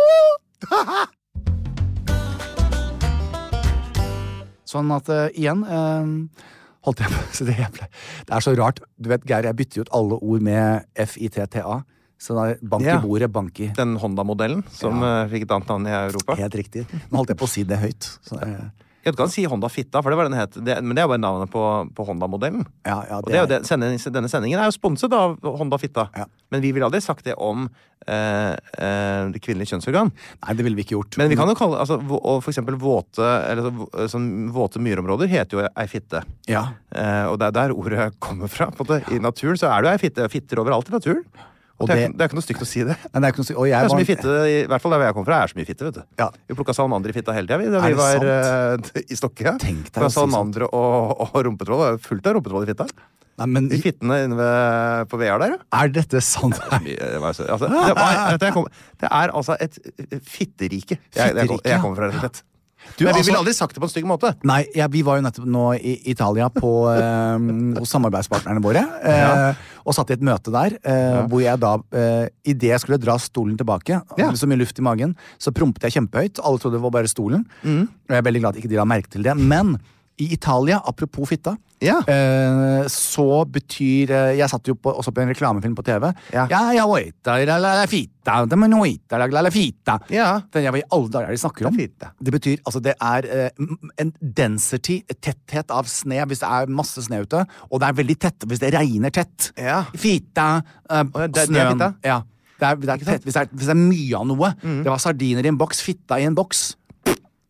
sånn 4.72 4.92
at 4.94 5.10
uh, 5.12 5.28
igjen 5.36 5.64
uh, 5.66 6.06
Holdt 6.82 7.02
jeg 7.02 7.12
på 7.12 7.18
å 7.18 7.34
si 7.36 7.44
det 7.46 7.58
jævla 7.60 7.86
Det 8.26 8.32
er 8.34 8.42
så 8.42 8.54
rart. 8.58 8.80
Du 8.98 9.06
vet, 9.12 9.26
Geir, 9.28 9.46
jeg 9.46 9.58
bytter 9.58 9.78
jo 9.78 9.84
ut 9.86 9.92
alle 9.98 10.16
ord 10.18 10.42
med 10.42 10.86
FITTA. 10.98 11.76
Så 12.22 12.36
da 12.38 12.44
bank 12.62 12.84
Ja. 12.86 13.00
i 13.00 13.02
bordet, 13.02 13.32
bank 13.34 13.58
i. 13.64 13.72
Den 13.74 13.96
Honda-modellen 13.98 14.62
som 14.70 15.00
Ja. 15.02 15.24
eh, 15.24 15.28
fikk 15.32 15.42
et 15.48 15.50
annet 15.56 15.66
navn 15.74 15.86
i 15.90 15.96
Europa. 16.06 16.36
Helt 16.38 16.54
riktig. 16.54 16.86
Nå 17.10 17.18
holdt 17.18 17.34
jeg 17.34 17.38
på 17.42 17.48
å 17.48 17.50
si 17.50 17.64
det 17.66 17.78
høyt. 17.82 18.12
Så, 18.22 18.38
eh, 18.40 18.70
Ja, 19.04 19.10
du 19.10 19.16
kan 19.18 19.26
si 19.28 19.42
Honda 19.50 19.66
Fitta, 19.68 20.00
for 20.00 20.10
det 20.10 20.16
var 20.16 20.28
den 20.28 20.38
het. 20.38 20.52
Det, 20.64 20.76
men 20.80 20.94
det 20.94 21.02
er 21.02 21.08
bare 21.10 21.18
navnet 21.18 21.50
på, 21.50 21.58
på 21.92 22.04
Honda-modellen. 22.06 22.64
ja, 22.86 23.02
ja, 23.10 23.16
Og 23.18 23.24
det 23.26 23.34
er 23.34 23.46
det, 23.50 23.58
sendingen, 23.66 23.98
denne 24.14 24.28
sendingen 24.30 24.60
er 24.62 24.70
jo 24.70 24.76
sponset 24.78 25.12
av 25.12 25.40
Honda 25.42 25.76
Fitta. 25.76 26.04
Ja. 26.16 26.26
Men 26.52 26.60
vi 26.62 26.70
ville 26.70 26.86
aldri 26.86 27.00
sagt 27.02 27.24
det 27.24 27.34
om 27.36 27.68
eh, 28.06 28.52
eh, 28.78 29.32
kvinnelig 29.42 29.66
kjønnsorgan. 29.72 30.12
Nei, 30.46 30.54
det 30.54 30.62
ville 30.62 30.76
vi 30.78 30.84
ikke 30.84 30.94
gjort. 31.02 31.18
Men 31.18 31.28
vi 31.30 31.34
kan 31.34 31.48
jo 31.50 31.54
kalle 31.58 31.80
altså, 31.82 31.98
og 31.98 32.44
for 32.44 32.52
eksempel 32.52 32.78
våte, 32.78 33.26
eller, 33.50 33.72
så- 33.72 34.08
sånn, 34.14 34.52
våte 34.54 34.78
myrområder 34.78 35.26
heter 35.26 35.50
jo 35.62 35.68
ei 35.76 35.86
fitte. 35.90 36.22
Ja. 36.46 36.68
Eh, 36.94 37.26
og 37.26 37.40
det 37.40 37.48
er 37.48 37.50
der 37.58 37.74
ordet 37.74 38.20
kommer 38.20 38.46
fra. 38.48 38.70
I 39.10 39.18
naturen 39.18 39.56
så 39.58 39.66
er 39.76 39.82
det 39.82 39.88
jo 39.90 39.94
ei 39.98 39.98
fitte. 40.10 40.30
Fitter 40.30 40.56
overalt 40.62 40.88
i 40.88 40.92
naturen. 40.92 41.24
Det, 41.88 41.96
er, 41.96 42.02
det- 42.08 42.16
det 42.18 42.24
er 42.24 42.30
ikke 42.30 42.38
noe 42.38 42.46
stygt 42.46 42.62
å 42.62 42.68
si 42.68 42.82
det. 42.86 42.96
Nei, 43.02 43.20
det 43.20 43.24
er 43.28 43.32
ikke 43.34 43.42
noe 43.42 43.48
stygt. 43.48 43.58
og 43.58 43.66
jeg 43.68 43.78
Det 43.78 43.88
er 43.88 43.94
så 43.94 44.00
mye 44.00 44.10
fitte, 44.12 44.36
i 44.52 44.58
hvert 44.70 44.82
fall 44.84 44.92
der 44.96 45.06
jeg 45.08 45.14
kommer 45.18 45.30
fra, 45.30 45.40
er 45.42 45.52
så 45.54 45.58
mye 45.60 45.68
fitte, 45.72 45.84
vet 45.88 45.94
du. 45.98 46.02
Ja. 46.22 46.28
Vi 46.48 46.54
plukka 46.58 46.74
salmander 46.76 47.10
i 47.10 47.16
fitta 47.16 47.32
hele 47.36 47.46
tida, 47.50 47.58
vi, 47.62 47.70
da 47.72 47.80
vi 47.86 47.96
var 47.98 48.20
sant? 48.20 48.92
i 49.12 49.18
Stokke. 49.18 49.56
Tenk 49.62 49.90
deg 49.92 50.06
å 50.06 50.12
si 50.12 50.26
sånt. 50.36 50.60
og, 50.68 51.26
og 51.26 51.42
rumpetroll. 51.48 51.98
Fullt 52.04 52.26
av 52.30 52.38
rumpetroll 52.38 52.64
i 52.68 52.70
fitta. 52.74 52.86
Nei, 53.40 53.46
men 53.48 53.66
De 53.70 53.78
fittene 53.80 54.18
inne 54.26 54.36
ved, 54.36 55.06
på 55.08 55.16
VR 55.18 55.40
der, 55.40 55.54
ja. 55.56 55.60
er 55.80 55.88
dette 55.88 56.20
sant? 56.20 56.58
Det 56.84 57.16
Altså, 57.22 57.46
var, 57.48 58.36
jeg 58.36 59.08
er 59.08 59.32
altså 59.32 59.56
et 59.56 59.78
eh, 59.88 60.18
fitterike 60.20 60.98
jeg, 60.98 61.16
jeg, 61.16 61.32
Fitterike, 61.32 61.70
jeg 61.72 61.80
kommer 61.80 61.96
fra, 61.96 62.10
rett 62.12 62.18
og 62.20 62.26
slett. 62.26 62.42
Du, 62.96 63.04
Men 63.04 63.14
vi 63.14 63.20
altså- 63.20 63.24
ville 63.30 63.38
aldri 63.38 63.54
sagt 63.54 63.74
det 63.74 63.80
på 63.80 63.88
en 63.88 63.92
stygg 63.92 64.04
måte. 64.04 64.34
Nei, 64.44 64.66
ja, 64.74 64.86
vi 64.88 65.02
var 65.02 65.16
jo 65.16 65.22
nettopp 65.22 65.46
nå 65.46 65.74
i 65.80 65.94
Italia 66.10 66.48
på, 66.50 66.72
eh, 66.92 67.78
hos 67.80 67.90
samarbeidspartnerne 67.90 68.60
våre. 68.62 68.82
Eh, 69.02 69.54
Og 69.84 69.94
satt 69.94 70.10
i 70.10 70.12
et 70.14 70.20
møte 70.20 70.52
der, 70.52 70.76
eh, 70.84 71.26
hvor 71.26 71.40
jeg 71.42 71.58
da 71.58 71.76
eh, 71.92 72.28
Idet 72.44 72.68
jeg 72.70 72.80
skulle 72.80 72.98
dra 73.02 73.16
stolen 73.18 73.56
tilbake, 73.56 74.00
Ja. 74.18 74.30
så 74.30 74.46
mye 74.46 74.58
luft 74.58 74.78
i 74.78 74.82
magen, 74.82 75.16
så 75.40 75.50
prompet 75.52 75.82
jeg 75.82 75.92
kjempehøyt. 75.92 76.38
Alle 76.44 76.58
trodde 76.58 76.74
det 76.74 76.82
var 76.82 76.90
bare 76.90 77.08
stolen. 77.08 77.44
Mm. 77.64 77.82
Og 77.88 78.08
jeg 78.10 78.18
er 78.18 78.22
veldig 78.22 78.40
glad 78.40 78.54
at 78.56 78.62
ikke 78.62 78.68
de 78.70 78.76
la 78.76 78.84
merke 78.84 79.08
til 79.10 79.22
det. 79.22 79.36
Men 79.36 79.78
i 80.20 80.32
Italia, 80.34 80.80
apropos 80.86 81.26
fitta, 81.28 81.56
Ja. 81.82 81.98
eh, 82.06 82.86
så 82.90 83.42
betyr 83.50 84.12
eh, 84.14 84.32
Jeg 84.38 84.48
satt 84.52 84.68
jo 84.70 84.76
på, 84.78 84.92
også 84.94 85.12
på 85.14 85.22
en 85.22 85.32
reklamefilm 85.32 85.74
på 85.78 85.84
TV. 85.86 86.08
Ja. 86.34 86.46
ja, 86.50 86.62
ja 86.76 86.86
oita, 86.86 87.36
la, 87.48 87.58
la, 87.58 88.56
men 88.56 88.76
oita, 88.78 89.18
la, 89.18 89.26
la, 89.26 89.42
la. 89.42 89.52
Ja. 90.12 90.28
Det 90.46 90.62
er 90.62 90.70
hva 90.70 90.78
i 90.78 90.84
alle 90.94 91.12
dager 91.12 91.30
er 91.30 91.34
de 91.34 91.42
snakker 91.42 91.68
om? 91.68 91.78
Det 91.78 92.34
betyr 92.34 92.60
altså 92.62 92.82
det 92.84 92.94
er 92.96 93.28
eh, 93.28 93.64
en 94.02 94.12
density, 94.20 95.00
tetthet 95.20 95.72
av 95.74 95.90
sne 95.90 96.22
hvis 96.30 96.42
det 96.44 96.50
er 96.50 96.70
masse 96.70 97.02
sne 97.06 97.22
ute, 97.24 97.42
og 97.70 97.82
det 97.82 97.88
er 97.88 97.98
veldig 98.02 98.18
tett 98.26 98.46
hvis 98.48 98.62
det 98.62 98.74
regner 98.76 99.14
tett. 99.14 99.50
Ja. 99.58 99.82
Fita, 99.98 100.62
eh, 100.88 101.02
det, 101.26 101.48
snøen. 101.48 101.82
det 101.82 101.90
er? 101.90 101.98
Ja. 102.14 102.20
Det 102.62 102.68
er, 102.68 102.78
det 102.78 102.94
er 102.94 103.02
tett, 103.02 103.26
hvis, 103.26 103.34
det 103.34 103.42
er, 103.42 103.50
hvis 103.50 103.66
det 103.66 103.74
er 103.74 103.80
mye 103.80 104.20
av 104.20 104.28
noe. 104.30 104.52
Det 104.62 104.86
var 104.86 105.02
sardiner 105.02 105.42
i 105.42 105.50
en 105.50 105.58
boks, 105.58 105.82
fitta 105.82 106.20
i 106.22 106.28
en 106.28 106.38
boks. 106.38 106.76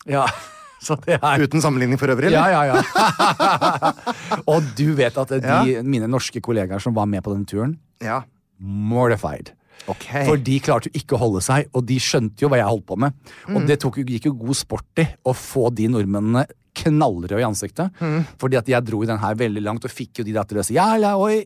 Ja, 0.09 0.25
er 1.07 1.45
Uten 1.47 1.62
sammenligning 1.62 1.99
for 2.01 2.12
øvrig, 2.12 2.31
eller? 2.33 2.53
ja, 2.53 2.62
ja. 2.73 3.93
og 4.53 4.62
du 4.79 4.93
vet 4.99 5.17
at 5.19 5.35
de, 5.35 5.41
Ja. 5.43 5.83
mine 5.87 6.09
norske 6.11 6.41
kollegaer 6.45 6.83
som 6.83 6.95
var 6.97 7.07
med 7.11 7.23
på 7.25 7.33
denne 7.35 7.47
turen, 7.49 7.77
Ja. 8.03 8.23
mortified. 8.61 9.53
Okay. 9.91 10.25
For 10.29 10.39
de 10.39 10.61
klarte 10.62 10.87
jo 10.91 10.99
ikke 11.01 11.17
å 11.17 11.23
holde 11.25 11.41
seg, 11.43 11.67
og 11.75 11.87
de 11.89 11.97
skjønte 11.99 12.45
jo 12.45 12.51
hva 12.53 12.61
jeg 12.61 12.69
holdt 12.69 12.87
på 12.87 12.97
med. 13.03 13.17
Mm. 13.49 13.57
Og 13.57 13.67
det 13.67 13.81
tok, 13.83 13.97
gikk 14.07 14.29
jo 14.31 14.35
god 14.39 14.55
sport 14.59 15.03
i 15.03 15.07
å 15.27 15.35
få 15.35 15.73
de 15.75 15.89
nordmennene 15.91 16.45
knallrøde 16.79 17.41
i 17.43 17.47
ansiktet. 17.47 17.91
Mm. 18.01 18.23
Fordi 18.41 18.61
at 18.61 18.71
jeg 18.71 18.87
dro 18.87 19.03
i 19.03 19.09
den 19.11 19.19
her 19.19 19.35
veldig 19.35 19.62
langt, 19.67 19.85
og 19.85 19.91
fikk 19.93 20.23
jo 20.23 20.25
de 20.29 20.37
der 20.37 20.47
til 20.49 20.62
å 20.62 20.65
si 20.67 20.79
ja, 20.79 20.87
ja, 21.03 21.17
oi, 21.19 21.43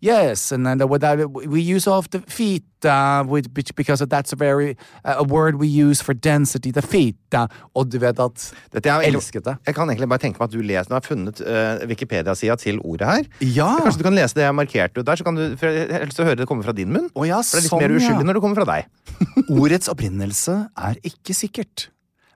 yes, 0.00 0.52
and 0.52 0.66
then 0.66 0.78
the, 0.78 0.86
that, 0.98 1.30
we 1.30 1.60
use 1.60 1.86
of 1.86 2.10
the 2.10 2.20
feet, 2.20 2.64
uh, 2.84 3.24
with, 3.26 3.52
because 3.74 4.00
that's 4.00 4.32
a 4.32 4.36
very, 4.36 4.76
uh, 5.04 5.16
a 5.18 5.24
word 5.24 5.56
we 5.56 5.66
use 5.66 6.00
for 6.00 6.14
density, 6.14 6.70
the 6.70 6.82
feet. 6.82 7.16
uh, 7.34 7.46
og 7.76 7.90
du 7.90 7.98
vet 8.02 8.18
at 8.22 8.44
Dette 8.72 8.90
er 8.90 9.04
Jeg 9.04 9.14
Elsket 9.14 9.44
det. 9.44 9.56
Jeg 9.66 9.76
kan 9.76 9.90
egentlig 9.90 10.08
bare 10.10 10.22
tenke 10.22 10.40
meg 10.40 10.48
at 10.48 10.54
du 10.54 10.62
leser 10.64 10.90
Nå 10.90 10.96
har 10.96 11.02
jeg 11.02 11.10
funnet 11.10 11.42
uh, 11.42 11.86
Wikipedia-sida 11.90 12.56
til 12.60 12.80
ordet 12.82 13.10
her. 13.10 13.28
Ja. 13.42 13.68
Kanskje 13.82 14.02
du 14.02 14.06
kan 14.06 14.16
lese 14.16 14.38
det 14.38 14.46
jeg 14.46 14.56
markerte 14.56 15.04
der, 15.06 15.18
så 15.18 15.26
kan 15.26 15.38
du 15.38 15.44
å 15.46 16.28
høre 16.28 16.38
det 16.40 16.48
komme 16.48 16.66
fra 16.66 16.74
din 16.76 16.92
munn. 16.94 17.10
Oh, 17.14 17.26
ja, 17.28 17.42
for 17.42 17.58
det 17.58 17.64
er 17.64 17.66
litt 17.66 17.74
sånn, 17.74 17.84
mer 17.84 17.96
uskyldig 17.96 18.22
ja. 18.22 18.28
når 18.30 18.38
det 18.38 18.44
kommer 18.44 18.62
fra 18.62 18.68
deg. 18.72 18.88
Ordets 19.60 19.92
opprinnelse 19.92 20.56
er 20.88 21.00
ikke 21.06 21.36
sikkert, 21.36 21.88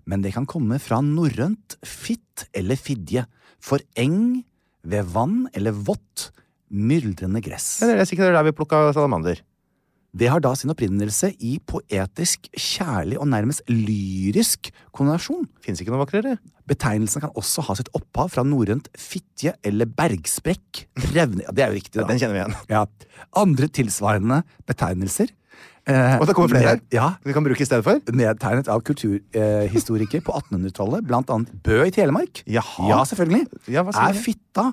men 0.08 0.24
det 0.24 0.34
kan 0.36 0.48
komme 0.48 0.80
fra 0.82 1.00
norrønt 1.04 1.78
fitt 1.86 2.46
eller 2.56 2.80
fidje, 2.80 3.26
for 3.60 3.82
eng, 4.00 4.42
ved 4.88 5.08
vann 5.12 5.44
eller 5.56 5.76
vått, 5.76 6.30
myldrende 6.70 7.42
gress. 7.44 7.80
Men 7.82 7.94
det 7.94 8.04
er 8.04 8.10
sikkert 8.10 8.34
der 8.36 8.46
vi 8.46 8.56
plukka 8.56 8.88
salamander. 8.96 9.42
Det 10.10 10.26
har 10.26 10.42
da 10.42 10.50
sin 10.58 10.72
opprinnelse 10.72 11.30
i 11.38 11.58
poetisk, 11.70 12.48
kjærlig 12.58 13.18
og 13.20 13.28
nærmest 13.30 13.62
lyrisk 13.70 14.72
kondinasjon. 14.90 15.44
Fins 15.62 15.82
ikke 15.82 15.92
noe 15.94 16.02
vakrere. 16.02 16.32
Betegnelsen 16.70 17.22
kan 17.22 17.34
også 17.38 17.62
ha 17.68 17.76
sitt 17.78 17.90
opphav 17.94 18.32
fra 18.34 18.42
norrønt 18.46 18.88
fitje 18.98 19.54
eller 19.66 19.86
bergsprekk. 19.86 20.84
Revne, 21.14 21.44
ja, 21.46 21.54
det 21.54 21.62
er 21.62 21.70
jo 21.70 21.78
riktig, 21.78 21.94
da. 22.00 22.08
Den 22.10 22.18
kjenner 22.22 22.36
vi 22.36 22.42
igjen. 22.42 22.56
Ja. 22.72 22.82
Andre 23.38 23.70
tilsvarende 23.70 24.40
betegnelser 24.66 25.30
eh, 25.30 26.18
Og 26.18 26.26
det 26.26 26.34
kommer 26.38 26.56
flere 26.56 26.74
her. 26.74 26.82
Ja, 26.94 27.08
Vi 27.22 27.34
kan 27.36 27.46
bruke 27.46 27.62
i 27.62 27.68
stedet 27.70 27.86
for. 27.86 28.02
nedtegnet 28.10 28.70
av 28.70 28.82
kulturhistorikere 28.86 30.26
på 30.26 30.34
1800-tallet, 30.42 31.06
blant 31.06 31.30
annet 31.30 31.54
Bø 31.66 31.84
i 31.86 31.94
Telemark. 31.94 32.42
Jaha. 32.50 32.90
Ja, 32.90 33.02
selvfølgelig. 33.06 33.46
Ja, 33.70 33.86
er 33.86 34.18
fitta, 34.18 34.72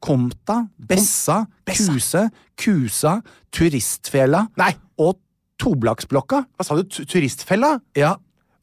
komta, 0.00 0.62
bessa, 0.78 1.42
kuse, 1.68 2.26
kusa, 2.56 3.18
turistfela 3.52 4.46
Nei. 4.56 4.72
og 4.98 5.18
toblaksblokka. 5.60 6.44
Hva 6.56 6.64
sa 6.66 6.76
du? 6.78 6.84
Tu- 6.88 7.04
Turistfella? 7.04 7.76
Ja, 7.98 8.16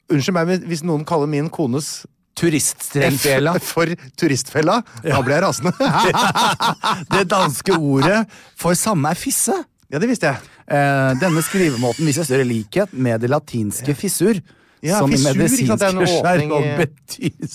Unnskyld 0.10 0.34
meg 0.38 0.48
men 0.48 0.62
hvis 0.70 0.86
noen 0.88 1.02
kaller 1.04 1.28
min 1.28 1.50
kones 1.52 2.06
turiststrengfela. 2.40 3.58
For 3.60 3.90
turistfella. 4.16 4.78
Da 5.04 5.18
blir 5.26 5.36
jeg 5.36 5.44
rasende. 5.44 5.74
Det 7.12 7.26
danske 7.32 7.76
ordet 7.76 8.22
for 8.56 8.78
samme 8.78 9.12
er 9.12 9.20
fisse. 9.20 9.56
ja, 9.92 10.00
det 10.00 10.08
visste 10.10 10.30
jeg. 10.32 10.40
Eh, 10.68 11.12
denne 11.20 11.42
skrivemåten 11.44 12.08
viser 12.08 12.24
større 12.28 12.48
likhet 12.48 12.94
med 12.94 13.22
det 13.24 13.30
latinske 13.32 13.94
fissur, 13.96 14.40
Ja, 14.84 15.00
som 15.02 15.10
fissur, 15.12 15.34
i 15.34 15.48
ikke 15.48 15.68
sant, 15.74 15.80
det 15.82 15.88
er 15.88 15.92
en 15.92 15.98
medisinsk 15.98 16.20
åpning 16.22 16.52
i- 16.54 16.76
betyr 16.78 17.48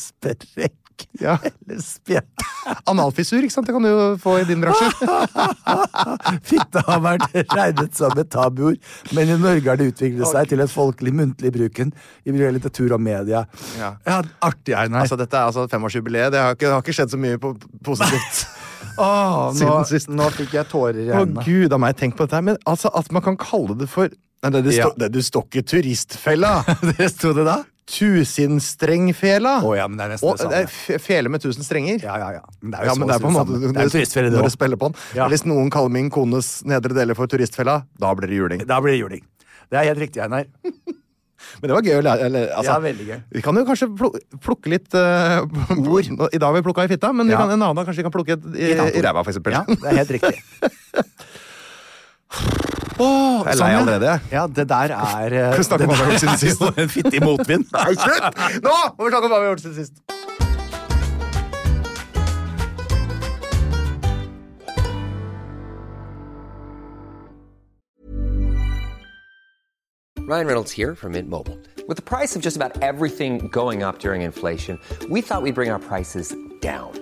Ja. 1.20 1.36
eller 1.68 1.82
spjett. 1.82 2.46
Analfissur, 2.90 3.42
ikke 3.42 3.54
sant? 3.54 3.68
Det 3.68 3.74
kan 3.74 3.84
du 3.84 3.90
jo 3.90 4.06
få 4.22 4.36
i 4.40 4.46
din 4.48 4.62
bransje. 4.62 4.90
Fitte 6.50 6.82
har 6.86 7.02
vært 7.04 7.28
regnet 7.54 7.96
som 7.98 8.14
et 8.18 8.30
tabuord, 8.32 8.78
men 9.16 9.32
i 9.34 9.38
Norge 9.40 9.68
har 9.68 9.80
det 9.80 9.90
utviklet 9.92 10.30
seg 10.30 10.52
til 10.52 10.64
et 10.64 10.72
folkelig 10.72 11.14
muntlig 11.18 11.52
bruken 11.54 11.92
i 12.24 12.34
litteratur 12.34 12.96
og 12.96 13.02
media. 13.02 13.44
Ja. 13.78 13.94
Ja, 14.06 14.20
artig, 14.44 14.74
Einar. 14.78 15.04
Altså, 15.04 15.18
dette 15.20 15.38
er 15.38 15.50
altså 15.50 15.66
femårsjubileet. 15.70 16.32
Det 16.34 16.42
har 16.42 16.56
ikke, 16.56 16.68
det 16.68 16.74
har 16.76 16.84
ikke 16.84 16.96
skjedd 16.96 17.14
så 17.14 17.20
mye 17.20 17.40
på, 17.42 17.54
positivt. 17.84 18.44
Åh, 19.02 19.52
nå, 19.56 19.76
nå 20.18 20.26
fikk 20.36 20.56
jeg 20.58 20.68
tårer 20.68 20.98
i 21.04 21.12
Å 21.16 21.22
gud 21.46 21.72
a 21.72 21.78
meg, 21.80 21.96
tenk 21.98 22.18
på 22.18 22.26
dette. 22.26 22.42
Men 22.44 22.58
altså, 22.68 22.90
at 22.98 23.08
man 23.14 23.24
kan 23.24 23.38
kalle 23.40 23.78
det 23.78 23.88
for 23.90 24.12
Nei, 24.42 24.50
det, 24.50 24.64
det, 24.66 24.72
Ja. 24.74 24.88
sto, 24.88 24.98
det, 24.98 25.08
det 25.14 25.22
står 25.22 25.44
ikke 25.46 25.62
turistfella. 25.70 26.52
Det 26.98 27.06
sto 27.12 27.30
det 27.36 27.44
da? 27.46 27.60
Tusenstrengfela. 27.90 29.56
Oh, 29.66 29.74
ja, 29.76 29.88
men 29.90 29.98
det 29.98 30.04
er 30.04 30.12
nesten 30.14 30.36
det 30.38 30.62
samme. 30.62 30.98
fele 31.02 31.32
med 31.32 31.42
tusen 31.42 31.66
strenger. 31.66 31.98
Ja, 32.04 32.14
ja, 32.20 32.28
ja. 32.38 32.42
Men 32.60 32.70
det 32.72 32.78
er 32.78 32.86
jo 32.86 32.92
Ja, 32.92 32.94
men 32.98 33.08
det 33.10 33.16
er 33.16 33.24
på 33.24 33.30
en 33.32 33.36
måte. 33.36 33.58
Det 33.58 33.72
er 33.74 33.82
en 33.82 33.90
turistferie, 33.90 34.30
det 34.30 34.38
Når 34.38 34.48
du 34.48 34.54
spiller 34.54 34.78
på 34.78 34.90
den. 34.92 34.96
Ja. 35.18 35.26
Hvis 35.32 35.44
noen 35.44 35.70
kaller 35.74 35.90
min 35.92 36.10
kones 36.14 36.62
nedre 36.68 36.94
deler 36.94 37.18
for 37.18 37.26
turistfella, 37.26 37.82
da 37.98 38.14
blir 38.14 38.30
det 38.30 38.38
juling. 38.38 38.66
Da 38.68 38.78
blir 38.80 38.94
det 38.94 39.00
juling. 39.02 39.24
Det 39.72 39.80
er 39.80 39.88
helt 39.90 39.98
riktig, 40.04 40.22
Einar. 40.22 40.46
Men 41.60 41.68
det 41.68 41.74
var 41.74 41.82
gøy 41.82 41.96
å 41.98 42.04
lære. 42.06 42.26
Eller, 42.30 42.48
altså, 42.54 42.70
Ja, 42.70 42.78
veldig 42.84 43.06
gøy. 43.08 43.18
Vi 43.34 43.42
kan 43.42 43.58
jo 43.58 43.64
kanskje 43.66 43.88
plukke 44.46 44.70
litt 44.70 44.94
uh, 44.94 45.42
ord. 45.74 46.06
I 46.36 46.38
dag 46.38 46.46
har 46.48 46.54
vi 46.54 46.62
plukka 46.68 46.86
i 46.86 46.92
fitta, 46.92 47.10
men 47.12 47.28
Ja. 47.32 47.42
kan, 47.42 47.50
en 47.50 47.58
annen 47.58 47.76
dag 47.76 47.88
kanskje 47.88 48.04
vi 48.04 48.06
kan 48.06 48.14
plukke 48.14 48.38
et 48.38 48.46
i, 48.54 48.70
Et 48.76 48.96
i 49.00 49.02
ræva, 49.02 49.24
for 49.26 49.34
eksempel. 49.34 49.58
Ja, 49.58 49.66
det 49.66 49.90
er 49.90 49.96
helt 50.04 50.14
riktig. 50.20 50.38
Åh, 53.02 53.42
Jeg 53.42 53.52
er 53.52 53.58
lei 53.58 53.58
sånn, 53.58 53.72
ja. 53.72 53.82
allerede. 53.82 54.16
Ja, 54.30 54.46
det 54.46 54.66
der 54.70 54.94
er 54.94 55.36
Hva 55.58 55.78
vi 55.80 55.86
om 55.86 55.92
hva 55.92 55.96
vi 55.96 56.02
har 56.02 56.10
gjort 56.12 56.24
siden 56.24 56.42
sist? 56.42 56.66
En 56.84 56.92
fittig 56.92 57.22
motvind. 57.24 57.66
Nei, 57.74 57.92
slutt! 57.98 58.42
Nå 58.62 58.76
må 58.98 59.08
vi 59.08 59.14
snakke 59.14 59.26
om 59.26 59.32
hva 59.34 59.40
vi 59.40 59.46
har 59.48 59.54
gjort 59.56 59.64
siden 59.66 59.78
sist. 59.82 60.02
Ryan 70.18 70.46
Reynolds 70.46 70.70
here 70.72 70.94
from 70.94 71.12
Mint 71.12 71.28
Mobile. 71.28 71.58
With 71.88 71.96
the 71.96 72.02
price 72.02 72.36
of 72.36 72.42
just 72.42 72.56
about 72.56 72.80
everything 72.82 73.48
going 73.48 73.82
up 73.82 73.98
during 73.98 74.22
inflation, 74.22 74.78
we 75.10 75.20
thought 75.20 75.42
we'd 75.42 75.54
bring 75.54 75.70
our 75.70 75.80
prices 75.80 76.34
down. 76.60 77.01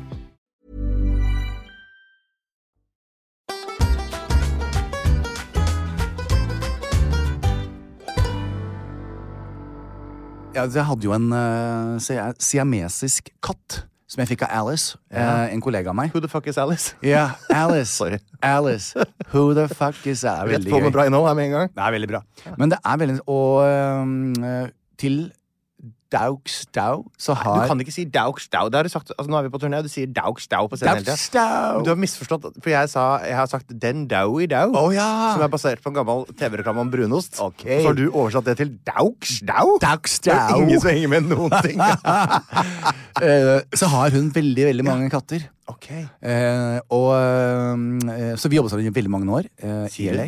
jeg 10.69 10.85
hadde 10.89 11.07
jo 11.07 11.15
en 11.15 11.31
uh, 11.33 12.33
siamesisk 12.39 13.31
katt 13.43 13.85
som 14.11 14.19
jeg 14.19 14.33
fikk 14.33 14.41
av 14.43 14.51
Alice, 14.65 14.97
eh, 15.07 15.53
en 15.53 15.61
kollega 15.63 15.87
av 15.87 15.95
meg. 15.95 16.09
Who 16.11 16.19
the 16.19 16.27
fuck 16.27 16.47
is 16.51 16.57
Alice? 16.59 16.97
Ja, 16.99 17.29
Alice. 17.47 17.93
Sorry. 17.99 18.19
Alice. 18.43 18.91
Who 19.31 19.53
the 19.55 19.69
fuck 19.71 19.95
is 20.03 20.25
Alice? 20.27 20.57
Rett 20.57 20.67
på 20.67 20.81
med 20.83 20.91
bra 20.91 21.05
innhold 21.07 21.29
her 21.29 21.37
med 21.39 21.47
en 21.47 21.53
gang. 21.55 21.69
Det 21.71 21.85
er 21.85 21.93
veldig 21.95 22.09
bra. 22.11 22.19
Men 22.59 22.73
det 22.73 22.79
er 22.83 22.99
veldig 22.99 23.15
Og 23.31 23.61
um, 24.03 24.33
til 24.99 25.21
Daugstau 26.11 27.05
så 27.21 27.33
Du 27.39 27.67
kan 27.69 27.79
ikke 27.83 27.93
si 27.95 28.03
daugstau. 28.05 28.67
Det 28.71 28.77
har 28.81 28.87
du 28.87 28.91
sagt. 28.91 29.11
Altså, 29.17 29.29
nå 29.31 29.37
er 29.39 29.45
vi 29.47 29.51
på 29.53 29.59
turné, 29.61 29.79
og 29.79 29.87
du 29.87 29.91
sier 29.91 30.09
daugstau 30.11 30.67
på 30.71 30.79
scenen 30.79 31.01
hele. 31.05 31.83
Du 31.85 31.89
har 31.93 31.99
misforstått, 31.99 32.49
for 32.61 32.69
jeg, 32.73 32.89
sa, 32.91 33.05
jeg 33.25 33.37
har 33.37 33.47
sagt 33.51 33.71
den 33.81 34.05
dau 34.11 34.39
i 34.43 34.47
dau. 34.51 34.73
oh, 34.75 34.89
ja. 34.93 35.07
Som 35.35 35.45
er 35.45 35.51
basert 35.53 35.81
på 35.83 35.91
en 35.93 35.97
gammel 36.01 36.25
TV-reklame 36.39 36.83
om 36.83 36.91
brunost. 36.91 37.39
Okay. 37.39 37.81
Så 37.81 37.91
har 37.91 37.97
du 37.97 38.05
oversatt 38.11 38.49
det 38.51 38.57
til 38.61 38.73
daugstau. 38.87 39.77
Daugstau. 39.83 40.35
Det 40.35 40.57
er 40.57 40.65
ingen 40.65 40.83
som 40.83 40.91
henger 40.91 41.13
med 41.15 41.31
noen 41.31 41.57
ting. 41.63 41.79
Eh, 43.21 43.59
Så 43.75 43.85
har 43.91 44.09
hun 44.15 44.29
veldig, 44.33 44.63
veldig 44.69 44.83
mange 44.87 45.09
katter. 45.11 45.43
ok. 45.69 45.87
Eh, 45.91 46.77
og, 46.89 47.09
eh, 47.19 48.35
så 48.39 48.49
vi 48.49 48.57
jobbet 48.57 48.71
sammen 48.73 48.87
i 48.87 48.93
veldig 48.95 49.11
mange 49.11 49.27
år 49.35 49.49
eh, 49.61 49.99
i? 49.99 50.07
LA. 50.15 50.25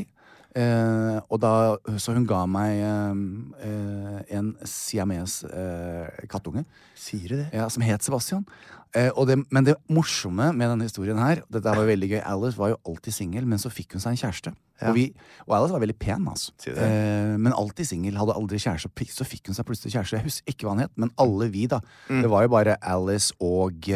Eh, 0.53 1.17
og 1.33 1.39
da, 1.41 1.51
så 1.97 2.13
hun 2.13 2.27
ga 2.29 2.43
meg 2.49 2.77
eh, 2.85 3.21
eh, 3.65 4.19
en 4.37 4.51
siames 4.69 5.39
eh, 5.49 6.27
kattunge. 6.29 6.61
Sier 6.99 7.31
du 7.31 7.39
det? 7.39 7.47
Ja, 7.55 7.65
som 7.73 7.85
het 7.85 8.05
Sebastian. 8.05 8.45
Eh, 8.93 9.09
og 9.17 9.25
det, 9.25 9.39
men 9.49 9.65
det 9.65 9.73
morsomme 9.89 10.51
med 10.53 10.69
denne 10.69 10.85
historien 10.85 11.17
her 11.17 11.39
Dette 11.49 11.71
var 11.73 11.87
veldig 11.87 12.11
gøy 12.11 12.19
Alice 12.29 12.59
var 12.59 12.75
jo 12.75 12.77
alltid 12.85 13.15
singel, 13.15 13.47
men 13.49 13.57
så 13.57 13.71
fikk 13.73 13.95
hun 13.95 14.03
seg 14.03 14.13
en 14.13 14.21
kjæreste. 14.21 14.53
Ja. 14.83 14.91
Og, 14.91 14.99
vi, 14.99 15.07
og 15.47 15.55
Alice 15.57 15.73
var 15.73 15.81
veldig 15.81 15.97
pen, 15.97 16.27
altså. 16.29 16.53
Eh, 16.69 17.33
men 17.33 17.55
alltid 17.57 17.89
singel, 17.89 18.19
hadde 18.21 18.37
aldri 18.37 18.61
kjæreste. 18.61 19.09
Så 19.17 19.25
fikk 19.25 19.49
hun 19.49 19.57
seg 19.57 19.65
plutselig 19.65 19.95
kjæreste. 19.95 20.19
Jeg 20.19 20.27
husker 20.29 20.53
ikke 20.53 20.67
hva 20.69 20.75
han 20.75 20.85
het, 20.85 20.93
men 21.01 21.13
alle 21.23 21.49
vi, 21.53 21.65
da. 21.71 21.81
Mm. 22.11 22.21
Det 22.21 22.31
var 22.35 22.45
jo 22.45 22.53
bare 22.53 22.77
Alice 22.93 23.33
og 23.41 23.89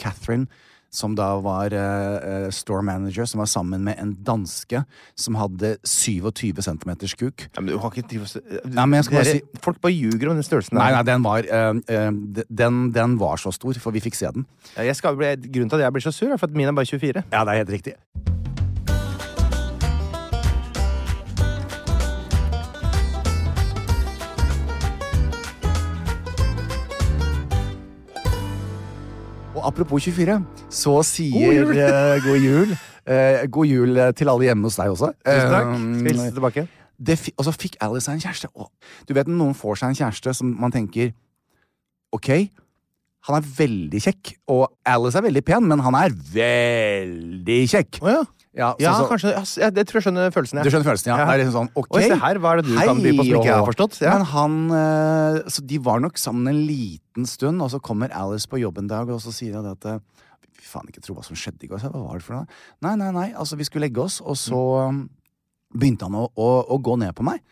Catherine. 0.00 0.48
Som 0.90 1.14
da 1.14 1.28
var 1.38 1.70
eh, 1.70 2.16
eh, 2.46 2.48
store 2.50 2.82
manager, 2.82 3.24
som 3.30 3.38
var 3.38 3.46
sammen 3.46 3.84
med 3.86 3.98
en 4.02 4.16
danske 4.26 4.82
som 5.14 5.36
hadde 5.38 5.76
27 5.86 6.58
cm 6.66 6.90
kuk. 7.20 7.46
Ja, 7.54 7.60
men 7.62 7.70
du 7.70 7.78
har 7.78 7.94
ikke 7.94 8.20
og 8.20 8.72
Nei, 8.74 8.86
men 8.90 9.02
Dere- 9.04 9.24
si- 9.24 9.60
Folk 9.62 9.80
bare 9.80 9.94
ljuger 9.94 10.30
om 10.32 10.34
den 10.40 10.42
størrelsen. 10.46 10.74
Nei, 10.78 10.90
nei, 10.90 11.02
den 11.06 11.22
var, 11.22 11.46
uh, 11.46 11.78
uh, 11.78 12.42
den, 12.50 12.82
den 12.92 13.18
var 13.22 13.36
så 13.38 13.52
stor, 13.54 13.78
for 13.78 13.94
vi 13.94 14.00
fikk 14.02 14.18
se 14.18 14.32
den. 14.34 14.46
Ja, 14.76 14.82
Jeg 14.90 14.96
skal 14.96 15.16
bli, 15.16 15.36
grunnen 15.46 15.70
til 15.70 15.78
at 15.78 15.86
jeg 15.86 15.92
blir 15.92 16.02
så 16.08 16.12
sur, 16.12 16.32
er 16.32 16.36
for 16.42 16.50
at 16.50 16.56
min 16.58 16.66
er 16.66 16.72
bare 16.72 16.86
24. 16.90 17.22
Ja, 17.30 17.44
det 17.44 17.54
er 17.54 17.62
helt 17.64 17.76
riktig. 17.78 18.39
Og 29.60 29.66
apropos 29.68 30.00
24, 30.00 30.38
så 30.72 30.94
sier 31.04 31.36
God 31.36 31.54
jul! 31.60 31.76
eh, 31.76 32.22
god 32.24 32.40
jul. 32.40 32.70
eh, 33.06 33.42
god 33.52 33.66
jul 33.68 33.96
eh, 34.00 34.12
til 34.16 34.30
alle 34.32 34.46
hjemme 34.48 34.64
hos 34.70 34.78
deg 34.80 34.88
også. 34.94 35.10
Tusen 35.26 35.52
takk. 35.52 35.74
Hilse 36.08 36.30
tilbake. 36.38 36.66
det 37.00 37.16
fi- 37.20 37.32
og 37.38 37.44
så 37.46 37.52
fikk 37.56 37.76
Alice 37.84 38.04
seg 38.08 38.16
en 38.18 38.20
kjæreste. 38.24 38.48
Og 38.56 38.70
du 39.08 39.12
vet 39.16 39.28
når 39.28 39.36
noen 39.40 39.54
får 39.56 39.80
seg 39.82 39.92
en 39.92 39.98
kjæreste 40.00 40.34
som 40.36 40.50
man 40.60 40.72
tenker 40.72 41.12
Ok, 42.12 42.26
han 43.28 43.36
er 43.36 43.44
veldig 43.46 44.00
kjekk, 44.02 44.32
og 44.50 44.64
Alice 44.88 45.14
er 45.20 45.22
veldig 45.28 45.42
pen, 45.46 45.68
men 45.70 45.78
han 45.84 45.94
er 45.94 46.10
veldig 46.34 47.58
kjekk. 47.70 48.00
Oh, 48.02 48.08
ja. 48.10 48.22
Ja, 48.56 48.72
så- 48.74 48.82
Ja, 48.82 48.92
så- 48.98 49.08
kanskje. 49.08 49.30
Ja, 49.30 49.70
jeg 49.70 49.86
tror 49.86 49.94
jeg 50.00 50.02
skjønner 50.02 50.30
følelsen. 50.34 50.56
Ja. 50.58 50.62
Du 50.64 50.70
skjønner 50.70 50.88
følelsen, 50.90 51.06
ja. 51.06 51.16
Ja. 51.18 51.24
Det 51.26 51.34
er 51.34 51.44
liksom 51.44 51.68
sånn, 51.68 51.70
ok. 51.76 51.86
Oi, 51.94 52.02
se 52.02 52.16
her, 52.18 52.34
hva 52.42 52.52
er 52.52 52.56
det 52.62 52.66
du 52.66 52.76
kan 52.78 52.96
by 52.96 53.10
på 53.12 53.16
som 53.16 53.26
ikke 53.36 53.44
jeg 53.44 53.54
har 53.54 53.66
forstått? 53.68 54.00
Ja. 54.00 54.10
Men 54.16 54.24
han, 54.26 54.70
eh, 54.70 55.42
så 55.46 55.66
de 55.66 55.78
var 55.78 56.00
nok 56.00 56.18
sammen 56.18 56.48
en 56.48 56.66
liten 56.66 57.26
stund, 57.26 57.62
og 57.62 57.70
så 57.70 57.80
kommer 57.80 58.10
Alice 58.12 58.46
på 58.46 58.58
jobb 58.58 58.78
en 58.78 58.88
dag, 58.88 59.08
og 59.08 59.20
så 59.20 59.30
sier 59.32 59.54
hun 59.54 59.66
at 59.70 59.84
eh, 59.86 59.98
Fy 60.60 60.66
faen, 60.78 60.88
ikke 60.90 61.00
tro 61.00 61.14
hva 61.14 61.24
som 61.24 61.34
skjedde 61.36 61.64
i 61.64 61.68
går. 61.68 61.78
Hva 61.78 61.92
var 62.08 62.18
det 62.18 62.22
for 62.22 62.34
noe? 62.34 62.46
Nei, 62.82 62.94
nei, 62.96 63.10
nei, 63.12 63.32
altså 63.32 63.56
vi 63.56 63.64
skulle 63.64 63.88
legge 63.88 64.02
oss, 64.02 64.20
og 64.20 64.34
så 64.36 64.88
um, 64.88 65.08
begynte 65.70 66.08
han 66.08 66.16
å, 66.18 66.24
å, 66.34 66.48
å 66.74 66.78
gå 66.82 66.96
ned 66.98 67.14
på 67.14 67.24
meg. 67.26 67.42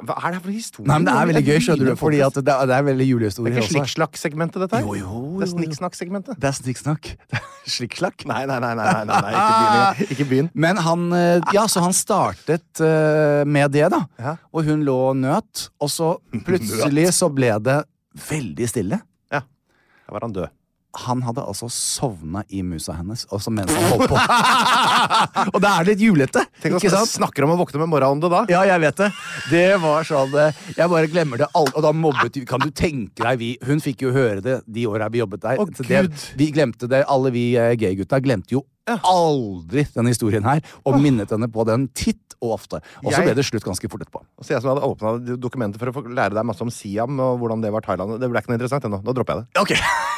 Hva 0.00 0.16
er 0.24 0.36
det 0.36 0.40
for 0.44 0.52
historie? 0.54 0.88
Nei, 0.88 0.96
men 1.02 1.08
Det 1.08 1.16
er 1.16 1.30
veldig 1.30 1.44
gøy, 1.44 1.58
skjønner 1.66 1.90
du, 1.90 1.96
fordi 2.00 2.22
det, 2.22 2.54
er- 2.54 2.70
det 2.70 2.76
er 2.78 2.86
veldig 2.86 3.06
Det 3.06 3.28
er 3.36 3.50
ikke 3.52 3.68
slikksnakk-segmentet, 3.72 4.62
dette 4.64 4.80
her? 4.80 4.86
Jo, 4.86 4.94
jo, 4.96 5.20
Det 5.40 5.48
er 5.48 5.50
jo, 5.50 5.50
jo. 5.50 5.52
snikksnakk-segmentet. 5.58 6.40
Det 6.40 6.48
er 6.50 6.56
snikksnakk. 6.62 7.12
Det 7.36 7.42
Slikkslakk. 7.66 8.22
Nei, 8.30 8.44
nei, 8.46 8.60
nei, 8.62 8.74
nei, 8.78 8.84
nei, 8.86 9.04
nei, 9.10 9.32
nei, 9.34 10.06
ikke 10.14 10.26
begynn. 10.30 10.48
Men 10.54 10.78
han 10.86 11.08
eh, 11.16 11.40
Ja, 11.54 11.64
så 11.66 11.82
han 11.82 11.94
startet 11.96 12.78
uh, 12.78 13.42
med 13.42 13.74
det, 13.74 13.88
da. 13.90 14.04
Ja. 14.22 14.36
Og 14.54 14.68
hun 14.68 14.84
lå 14.86 14.94
og 15.10 15.16
nøt, 15.18 15.66
og 15.82 15.90
så 15.90 16.12
plutselig 16.46 17.08
så 17.16 17.28
ble 17.34 17.50
det 17.66 17.80
veldig 18.28 18.68
stille. 18.70 19.00
Ja. 19.34 19.42
Da 19.42 20.14
var 20.14 20.28
han 20.28 20.36
død. 20.36 20.54
Han 21.04 21.22
hadde 21.26 21.44
altså 21.44 21.68
sovna 21.72 22.42
i 22.48 22.62
musa 22.66 22.94
hennes 22.96 23.26
også 23.34 23.52
mens 23.54 23.72
han 23.74 23.88
holdt 23.92 24.10
på. 24.10 24.16
og 25.54 25.58
det 25.62 25.70
er 25.72 25.88
litt 25.90 26.04
julete, 26.04 26.44
Tenk 26.62 26.78
ikke 26.78 26.92
sant? 26.94 27.10
snakker 27.10 27.46
om 27.46 27.54
å 27.54 27.58
våkne 27.60 27.82
med 27.82 27.92
morgenånde 27.92 28.30
da. 28.32 28.44
Ja, 28.52 28.62
jeg 28.68 28.82
vet 28.86 29.02
det. 29.02 29.10
Det 29.52 29.64
var 29.82 30.06
sånn 30.08 30.34
eh, 30.40 30.62
Jeg 30.76 30.92
bare 30.92 31.10
glemmer 31.12 31.42
det 31.42 31.50
aldri. 31.52 31.74
Og 31.76 31.84
da 31.84 31.92
mobbet 31.96 32.38
Kan 32.48 32.64
du 32.64 32.70
tenke 32.74 33.22
deg 33.24 33.40
vi 33.40 33.50
Hun 33.66 33.82
fikk 33.84 34.06
jo 34.06 34.12
høre 34.14 34.40
det 34.44 34.60
de 34.66 34.86
åra 34.88 35.10
vi 35.12 35.20
jobbet 35.22 35.44
der. 35.44 35.60
Å, 35.60 35.66
Så 35.76 35.84
det, 35.86 36.06
Gud. 36.06 36.24
vi 36.40 36.48
glemte 36.54 36.88
det. 36.90 37.04
Alle 37.12 37.32
vi 37.34 37.48
eh, 37.60 37.74
gaygutta 37.80 38.22
glemte 38.24 38.56
jo 38.56 38.64
aldri 38.86 39.82
denne 39.96 40.12
historien 40.12 40.44
her, 40.46 40.60
og 40.86 41.00
minnet 41.02 41.32
henne 41.34 41.48
på 41.50 41.64
den 41.66 41.88
titt 41.90 42.36
og 42.38 42.52
ofte. 42.54 42.78
Og 43.02 43.10
så 43.10 43.24
ble 43.24 43.34
det 43.34 43.42
slutt 43.48 43.66
ganske 43.66 43.90
fort 43.90 44.04
etterpå. 44.04 44.22
Så 44.44 44.54
jeg 44.54 44.62
som 44.62 44.70
hadde 44.70 44.86
åpna 44.86 45.16
dokumentet 45.42 45.82
for 45.82 45.90
å 45.90 45.96
få 45.96 46.04
lære 46.06 46.36
deg 46.38 46.46
masse 46.46 46.62
om 46.62 46.70
Siam 46.70 47.18
og 47.18 47.40
hvordan 47.42 47.64
det 47.64 47.72
var 47.74 47.82
Thailand. 47.86 48.20
Det 48.22 48.30
ble 48.30 48.44
ikke 48.44 48.54
noe 48.54 48.60
interessant 48.60 48.86
ennå. 48.86 49.02
Nå 49.02 49.16
dropper 49.16 49.42
jeg 49.42 49.48
det. 49.48 49.64
Ok 49.66 50.15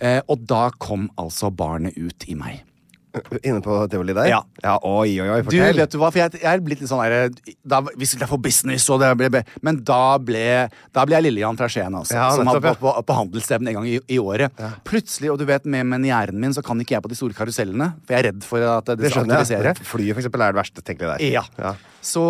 Og 0.00 0.44
da 0.46 0.68
kom 0.78 1.08
altså 1.18 1.50
barnet 1.50 1.98
ut 1.98 2.26
i 2.30 2.36
meg. 2.38 2.62
Inne 3.42 3.62
på 3.64 3.76
tivoli 3.90 4.12
der? 4.16 4.28
Ja. 4.30 4.74
Oi, 4.84 5.14
oi, 5.22 5.28
oi, 5.32 5.38
Du, 5.48 5.56
vet 5.56 5.92
du 5.94 5.96
hva, 6.00 6.10
for 6.12 6.20
jeg, 6.20 6.40
jeg 6.42 6.48
er 6.50 6.62
blitt 6.64 6.82
litt 6.82 6.90
sånn 6.90 7.00
der 7.06 7.30
da, 7.64 7.80
Vi 7.96 8.08
skulle 8.08 8.28
få 8.28 8.38
business, 8.42 8.84
og 8.92 9.00
det 9.02 9.10
ble, 9.18 9.42
men 9.64 9.80
da 9.86 10.18
ble, 10.20 10.44
da 10.94 11.06
ble 11.08 11.16
jeg 11.16 11.26
Lillian 11.28 11.56
fra 11.58 11.70
Skien, 11.72 11.94
altså. 11.96 12.16
Ja, 12.18 12.28
som 12.36 12.50
har 12.50 12.60
gått 12.62 12.82
på, 12.82 12.92
på 13.08 13.18
handelsstevne 13.22 13.72
en 13.72 13.78
gang 13.80 13.88
i, 13.88 13.96
i 14.12 14.20
året. 14.20 14.52
Plutselig, 14.88 15.32
og 15.32 15.40
du 15.40 15.46
vet, 15.48 15.64
med 15.68 15.88
menieren 15.88 16.36
min, 16.40 16.54
så 16.56 16.64
kan 16.64 16.80
ikke 16.84 16.98
jeg 16.98 17.06
på 17.06 17.12
de 17.12 17.18
store 17.18 17.36
karusellene. 17.38 17.90
For 18.04 18.16
jeg 18.16 18.24
er 18.24 18.28
redd 18.30 18.44
for 18.46 18.68
at 18.74 18.92
det, 18.92 18.98
det 19.02 19.12
skal 19.14 19.24
aktivisere. 19.28 19.72
jeg. 19.72 19.88
Flyet, 19.88 20.12
for 20.14 20.22
eksempel, 20.24 20.44
er 20.44 20.54
det 20.54 20.60
verste 20.60 20.84
tenkelige 20.84 21.16
der. 21.16 21.26
Ja. 21.38 21.44
Ja. 21.58 21.74
Så, 22.08 22.22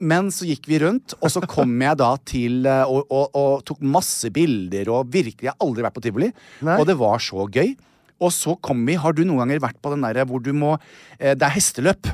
men 0.00 0.30
så 0.34 0.46
gikk 0.48 0.64
vi 0.70 0.80
rundt, 0.82 1.14
og 1.20 1.30
så 1.32 1.42
kom 1.50 1.74
jeg 1.84 1.98
da 2.00 2.14
til 2.26 2.64
eh, 2.70 2.86
og, 2.88 3.04
og, 3.12 3.36
og 3.36 3.60
tok 3.68 3.82
masse 3.84 4.30
bilder, 4.34 4.88
og 4.94 5.10
virkelig, 5.12 5.50
jeg 5.50 5.52
har 5.52 5.66
aldri 5.66 5.84
vært 5.86 5.98
på 5.98 6.02
tivoli. 6.06 6.30
Nei. 6.66 6.78
Og 6.80 6.88
det 6.88 6.96
var 6.98 7.20
så 7.22 7.44
gøy. 7.50 7.74
Og 8.20 8.32
så 8.36 8.56
kom 8.60 8.82
vi, 8.88 8.98
har 9.00 9.16
du 9.16 9.24
noen 9.24 9.44
ganger 9.44 9.62
vært 9.64 9.80
på 9.80 9.92
den 9.94 10.04
derre 10.04 10.26
hvor 10.28 10.42
du 10.44 10.52
må 10.56 10.74
eh, 11.18 11.32
Det 11.32 11.46
er 11.46 11.56
hesteløp. 11.56 12.10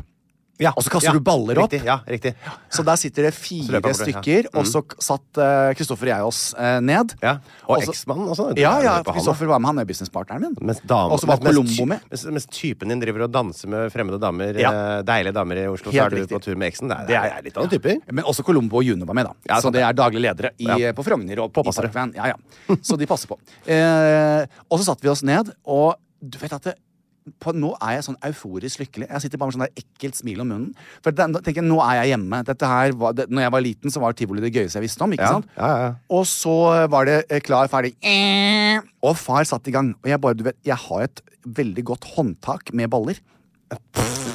Ja. 0.59 0.73
Og 0.77 0.85
så 0.87 0.91
kaster 0.91 1.11
Ja, 1.11 1.13
du 1.13 1.21
baller 1.21 1.59
opp. 1.61 1.71
Riktig, 1.73 1.85
ja, 1.87 1.99
riktig. 2.09 2.35
Så 2.73 2.85
der 2.87 2.97
sitter 2.97 3.27
det 3.29 3.35
fire 3.37 3.81
det 3.85 3.97
stykker, 3.99 4.49
og 4.55 4.65
så 4.69 4.81
satt 4.99 5.23
Kristoffer 5.77 5.77
Kristoffer 5.77 6.09
og 6.09 6.13
jeg 6.13 6.27
oss 6.27 6.41
uh, 6.59 6.79
ned. 6.81 7.13
Ja. 7.23 7.37
Og 7.69 7.83
eksmannen 7.85 8.29
også. 8.33 8.49
Ja, 8.59 8.75
ja. 8.85 8.95
Kristoffer 9.07 9.47
var 9.51 9.61
med, 9.61 9.69
han 9.73 9.79
er 9.83 9.89
businesspartneren 9.89 10.43
min. 10.47 10.57
Mens, 10.61 10.81
dame, 10.85 11.13
Og 11.13 11.21
så 11.21 11.29
var 11.29 11.39
mens- 11.45 11.57
Colombo 11.57 11.87
med. 11.93 12.01
Mens, 12.11 12.25
mens 12.39 12.47
typen 12.53 12.89
din 12.93 13.01
driver 13.03 13.27
og 13.27 13.33
danser 13.35 13.69
med 13.73 13.93
fremmede 13.95 14.21
damer, 14.23 14.57
Ja. 14.59 14.73
eh, 14.73 15.03
deilige 15.07 15.35
damer 15.37 15.57
i 15.63 15.67
Oslo, 15.69 15.91
Helt 15.93 16.01
så 16.03 16.07
er 16.07 16.11
du 16.11 16.17
riktig. 16.17 16.37
på 16.39 16.43
tur 16.49 16.57
med 16.57 16.73
eksen. 16.73 16.89
Det 16.89 16.97
er, 16.99 17.07
Det 17.07 17.17
er- 17.17 17.43
litt 17.45 17.55
noen 17.57 17.71
typer. 17.71 18.01
Men 18.13 18.25
også 18.25 18.45
Colombo 18.45 18.77
og 18.81 18.85
Juno 18.85 19.05
var 19.07 19.15
med, 19.15 19.27
da. 19.27 19.33
Ja, 19.49 19.61
så 19.61 19.73
det 19.73 19.83
er 19.83 19.93
daglige 19.93 20.23
ledere 20.23 20.51
i, 20.59 20.93
på 20.93 21.05
Frogner 21.05 21.39
og 21.45 21.53
Påpassere. 21.53 21.93
Ja, 22.15 22.33
ja. 22.33 22.77
Så 22.83 22.97
de 22.99 23.07
passer 23.07 23.29
på. 23.29 23.39
Uh, 23.69 24.47
og 24.71 24.79
så 24.81 24.85
satte 24.91 25.03
vi 25.03 25.09
oss 25.13 25.23
ned, 25.23 25.53
og 25.67 25.97
du 26.23 26.39
vet 26.39 26.53
at 26.53 26.63
det, 26.63 26.75
på, 27.43 27.53
nå 27.57 27.73
er 27.83 27.97
jeg 27.97 28.07
sånn 28.07 28.19
euforisk 28.29 28.83
lykkelig. 28.85 29.09
Jeg 29.11 29.25
sitter 29.25 29.41
bare 29.41 29.51
med 29.51 29.57
sånn 29.59 29.65
der 29.67 29.83
ekkelt 29.83 30.19
smil 30.19 30.43
om 30.45 30.51
munnen. 30.53 30.89
For 31.05 31.15
den, 31.17 31.35
tenker 31.41 31.61
jeg, 31.63 31.69
nå 31.69 31.79
er 31.85 32.01
jeg 32.03 32.13
hjemme. 32.15 32.43
Dette 32.47 32.71
her 32.71 32.95
var, 33.01 33.17
det, 33.19 33.29
når 33.33 33.47
jeg 33.47 33.55
var 33.57 33.65
liten, 33.67 33.95
så 33.95 34.03
var 34.03 34.17
tivoli 34.19 34.45
det 34.45 34.53
gøyeste 34.55 34.79
jeg 34.79 34.87
visste 34.87 35.07
om. 35.07 35.15
ikke 35.17 35.27
Ja, 35.27 35.37
sant? 35.39 35.49
ja, 35.57 35.71
ja. 35.83 35.93
Og 36.19 36.27
så 36.31 36.57
var 36.93 37.09
det 37.09 37.17
eh, 37.29 37.43
klar, 37.45 37.71
ferdig. 37.73 37.97
Og 39.03 39.17
far 39.19 39.47
satt 39.49 39.67
i 39.71 39.75
gang. 39.75 39.95
Og 40.03 40.11
jeg 40.13 40.23
bare, 40.23 40.39
du 40.39 40.45
vet, 40.47 40.59
jeg 40.67 40.79
har 40.87 41.07
et 41.09 41.25
veldig 41.47 41.87
godt 41.93 42.07
håndtak 42.17 42.73
med 42.77 42.91
baller. 42.93 43.19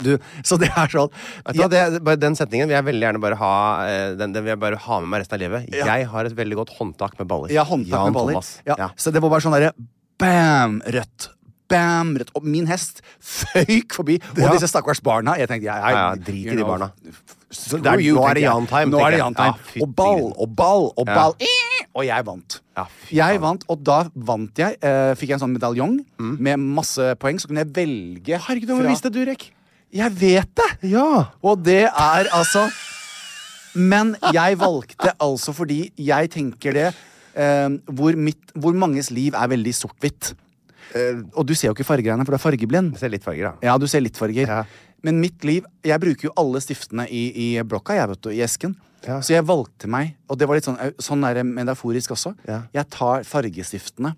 Du, 0.03 0.15
så 0.43 0.57
det 0.59 0.67
er 0.75 0.89
sånn 0.91 1.11
ja. 1.55 1.67
det, 1.71 2.01
bare 2.03 2.19
den 2.19 2.35
setningen 2.35 2.67
vil 2.67 2.75
jeg 2.75 2.83
veldig 2.89 3.05
gjerne 3.05 3.21
bare 3.23 3.37
ha 3.39 3.51
eh, 3.85 4.07
Den, 4.19 4.33
den 4.35 4.43
vil 4.43 4.51
jeg 4.51 4.59
bare 4.59 4.79
ha 4.81 4.97
med 4.99 5.13
meg 5.13 5.21
resten 5.23 5.37
av 5.37 5.43
livet. 5.45 5.69
Ja. 5.71 5.85
Jeg 5.93 6.09
har 6.11 6.27
et 6.27 6.35
veldig 6.35 6.57
godt 6.63 6.73
håndtak 6.79 7.15
med 7.21 7.29
baller. 7.31 7.53
Ja, 7.53 7.63
håndtak 7.67 7.93
Jan 7.95 8.11
med 8.11 8.17
baller. 8.19 8.49
Ja. 8.67 8.75
Ja. 8.81 8.89
Så 8.99 9.13
det 9.15 9.21
var 9.23 9.31
bare 9.31 9.45
sånn 9.45 9.55
derre 9.55 9.71
bam, 10.21 10.81
rødt. 10.85 11.29
Bam, 11.71 12.15
rødt. 12.19 12.31
Og 12.37 12.43
min 12.45 12.67
hest 12.69 13.01
føyk 13.19 13.93
forbi. 13.97 14.19
Og 14.35 14.41
Ja. 14.43 14.51
disse 14.55 14.67
stakkars 14.71 15.01
barna. 15.01 15.37
Jeg 15.39 15.47
tenkte, 15.49 15.65
jeg, 15.69 15.75
jeg, 15.75 15.95
Ja, 15.95 16.09
ja, 16.09 16.15
drit 16.15 16.51
i 16.53 16.55
de 16.59 16.63
barna. 16.67 16.91
So 17.51 17.77
er- 17.77 17.99
you, 17.99 18.15
nå 18.15 18.27
er 18.29 18.33
det. 18.37 18.43
Jan 18.43 18.67
time, 18.67 18.91
Nå 18.93 18.99
er 19.05 19.11
det. 19.11 19.19
Jan 19.19 19.33
time. 19.35 19.55
Ja, 19.75 19.81
og 19.83 19.95
ball 19.95 20.21
og 20.39 20.55
ball 20.55 20.85
og 20.97 21.05
ball. 21.05 21.33
Og 21.93 22.05
jeg 22.07 22.25
vant. 22.25 22.59
Jeg 23.11 23.41
vant, 23.43 23.63
og 23.67 23.81
da 23.83 23.97
vant 24.15 24.55
jeg. 24.57 24.77
Uh, 24.81 25.11
fikk 25.19 25.27
jeg 25.33 25.35
en 25.35 25.41
sånn 25.43 25.57
medaljong 25.57 25.97
med 26.39 26.59
masse 26.59 27.09
poeng. 27.19 27.39
Så 27.41 27.47
kunne 27.51 27.65
jeg 27.65 27.73
velge 27.75 28.37
Mm. 28.37 28.45
Herregud, 28.47 28.71
hvor 28.77 28.87
visste 28.87 29.11
du, 29.11 29.19
Rek? 29.25 29.49
Jeg 29.91 30.11
vet 30.15 30.47
det! 30.55 30.89
Ja. 30.91 31.25
Og 31.43 31.61
det 31.63 31.83
er 31.91 32.29
altså 32.31 32.69
Men 33.75 34.15
jeg 34.33 34.57
valgte 34.59 35.11
altså 35.19 35.53
fordi 35.55 35.91
jeg 35.97 36.29
tenker 36.31 36.73
det 36.75 36.87
eh, 37.35 37.69
hvor, 37.91 38.15
mitt, 38.19 38.51
hvor 38.55 38.73
manges 38.75 39.11
liv 39.11 39.33
er 39.33 39.47
veldig 39.47 39.73
sort-hvitt. 39.75 40.33
Eh, 40.97 41.21
og 41.35 41.47
du 41.47 41.53
ser 41.55 41.69
jo 41.69 41.75
ikke 41.75 41.87
fargegreiene, 41.87 42.25
for 42.27 42.35
du 42.35 42.39
er 42.39 42.45
fargeblind. 42.45 42.93
Jeg 42.95 43.05
ser 43.05 43.13
litt 43.13 43.25
farger, 43.25 43.51
da. 43.51 43.69
Ja, 43.71 43.77
du 43.81 43.87
ser 43.91 44.03
litt 44.03 44.19
farger. 44.19 44.47
Ja. 44.47 44.63
Men 45.01 45.17
mitt 45.17 45.41
liv 45.47 45.65
Jeg 45.81 45.97
bruker 45.97 46.27
jo 46.27 46.33
alle 46.37 46.59
stiftene 46.61 47.07
i, 47.09 47.23
i 47.33 47.45
blokka, 47.65 47.95
jeg, 47.97 48.09
vet 48.11 48.25
du, 48.25 48.33
i 48.35 48.41
esken. 48.45 48.75
Ja. 49.01 49.17
Så 49.25 49.33
jeg 49.33 49.45
valgte 49.49 49.89
meg, 49.89 50.15
og 50.29 50.37
det 50.37 50.45
var 50.49 50.59
litt 50.59 50.67
sånn, 50.67 50.77
sånn 51.01 51.23
er 51.25 51.39
det 51.39 51.45
metaforisk 51.47 52.13
også. 52.13 52.35
Ja. 52.45 52.63
Jeg 52.75 52.89
tar 52.93 53.25
fargestiftene. 53.25 54.13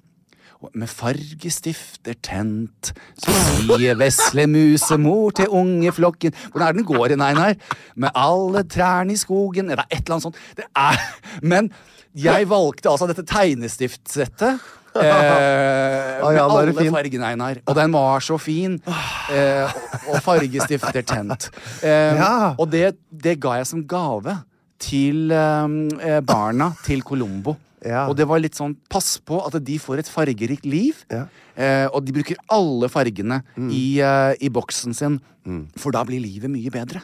Med 0.79 0.87
fargestifter 0.87 2.15
tent, 2.23 2.93
så 3.19 3.33
sier 3.35 3.97
vesle 3.99 4.45
musemor 4.47 5.33
til 5.35 5.51
ungeflokken 5.51 6.31
Hvordan 6.31 6.63
er 6.63 6.71
det 6.71 6.79
den 6.79 6.87
går 6.87 7.11
i 7.11 7.17
Einar? 7.17 7.57
Med 7.99 8.15
alle 8.15 8.61
trærne 8.63 9.11
i 9.11 9.19
skogen 9.19 9.67
Det 9.67 9.75
er 9.75 9.83
et 9.89 10.05
eller 10.05 10.15
annet 10.15 10.27
sånt. 10.29 10.39
Det 10.55 10.63
er 10.71 11.01
Men 11.43 11.67
jeg 12.15 12.47
valgte 12.47 12.93
altså 12.93 13.09
dette 13.09 13.25
tegnestiftsettet. 13.27 14.63
Eh, 14.93 16.21
ah, 16.23 16.29
med 16.29 16.37
ja, 16.37 16.43
er 16.45 16.71
alle 16.71 16.91
fargene, 16.93 17.25
Einar. 17.33 17.57
Og 17.67 17.75
den 17.75 17.91
var 17.95 18.19
så 18.21 18.37
fin. 18.39 18.79
Eh, 19.33 19.63
og- 19.65 20.15
og 20.15 20.21
fargestifter 20.21 21.01
tent. 21.03 21.49
Eh, 21.81 22.15
Ja. 22.19 22.55
Og 22.59 22.69
det, 22.69 22.95
det 23.11 23.39
ga 23.39 23.55
jeg 23.57 23.67
som 23.67 23.83
gave 23.87 24.37
til 24.79 25.31
eh, 25.31 26.19
barna 26.21 26.73
til 26.85 27.01
Colombo. 27.01 27.55
Ja. 27.85 28.05
Og 28.07 28.15
det 28.15 28.25
var 28.27 28.39
litt 28.39 28.55
sånn 28.55 28.77
Pass 28.89 29.17
på 29.19 29.41
at 29.45 29.57
de 29.63 29.77
får 29.77 29.99
et 29.99 30.07
fargerikt 30.07 30.63
liv. 30.65 31.03
Ja. 31.11 31.25
Eh, 31.57 31.87
og 31.93 32.05
de 32.05 32.13
bruker 32.13 32.35
alle 32.49 32.87
fargene 32.89 33.41
Mm. 33.57 33.69
i, 33.71 33.99
eh, 33.99 34.35
i 34.41 34.49
boksen 34.49 34.93
sin. 34.95 35.19
For 35.75 35.91
da 35.91 36.03
blir 36.05 36.21
livet 36.23 36.49
mye 36.49 36.69
bedre. 36.71 37.01